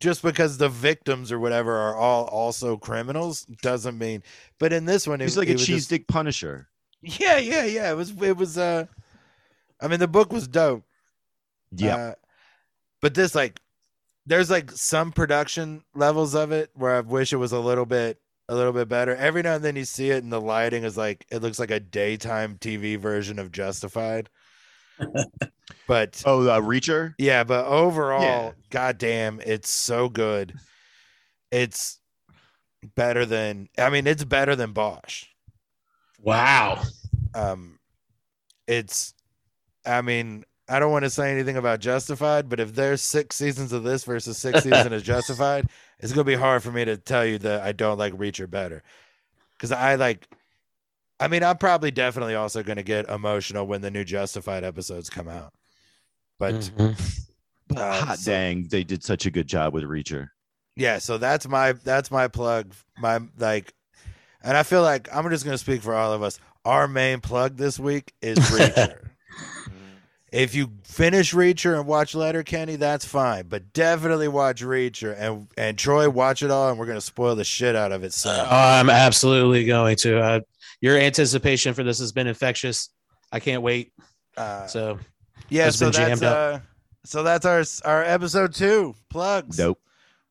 [0.00, 4.20] just because the victims or whatever are all also criminals doesn't mean
[4.58, 6.66] but in this one it, He's like it a cheese just- stick punisher.
[7.02, 7.90] yeah, yeah, yeah.
[7.92, 8.86] It was it was uh
[9.80, 10.82] I mean the book was dope.
[11.72, 11.96] Yeah.
[11.96, 12.14] Uh,
[13.00, 13.60] but this like
[14.26, 18.18] there's like some production levels of it where I wish it was a little bit
[18.48, 19.14] a little bit better.
[19.14, 21.70] Every now and then you see it and the lighting is like it looks like
[21.70, 24.28] a daytime TV version of Justified.
[25.86, 27.14] but oh, uh, Reacher.
[27.18, 28.52] yeah, but overall, Yeah.
[28.70, 30.54] goddamn, it's so good.
[31.50, 31.98] It's
[32.96, 35.24] better than I mean, it's better than Bosch.
[36.22, 36.82] Wow.
[37.34, 37.78] um
[38.66, 39.14] it's
[39.86, 43.72] i mean i don't want to say anything about justified but if there's six seasons
[43.72, 45.66] of this versus six seasons of justified
[45.98, 48.48] it's going to be hard for me to tell you that i don't like reacher
[48.48, 48.82] better
[49.56, 50.26] because i like
[51.18, 55.10] i mean i'm probably definitely also going to get emotional when the new justified episodes
[55.10, 55.52] come out
[56.38, 56.96] but Mhm.
[57.68, 60.30] But Uh, hot so- dang, they did such a good job with Reacher.
[60.76, 63.72] yeah so that's my that's my plug my like
[64.42, 67.20] and i feel like i'm just going to speak for all of us our main
[67.20, 69.09] plug this week is reacher
[70.32, 75.76] if you finish reacher and watch Letterkenny that's fine but definitely watch reacher and and
[75.78, 78.30] troy watch it all and we're going to spoil the shit out of it so
[78.30, 80.20] Oh, I'm absolutely going to.
[80.20, 80.40] Uh,
[80.80, 82.88] your anticipation for this has been infectious.
[83.32, 83.92] I can't wait.
[84.36, 84.98] uh, So
[85.48, 86.54] yeah it's so been that's jammed up.
[86.54, 86.58] uh
[87.04, 89.80] so that's our our episode two plugs Nope.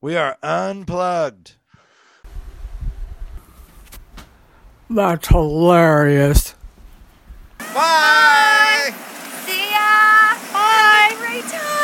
[0.01, 1.53] we are unplugged
[4.91, 6.55] That's hilarious.
[7.73, 8.93] bye
[9.49, 10.37] See ya.
[10.53, 11.09] Bye.
[11.09, 11.78] Have a great time.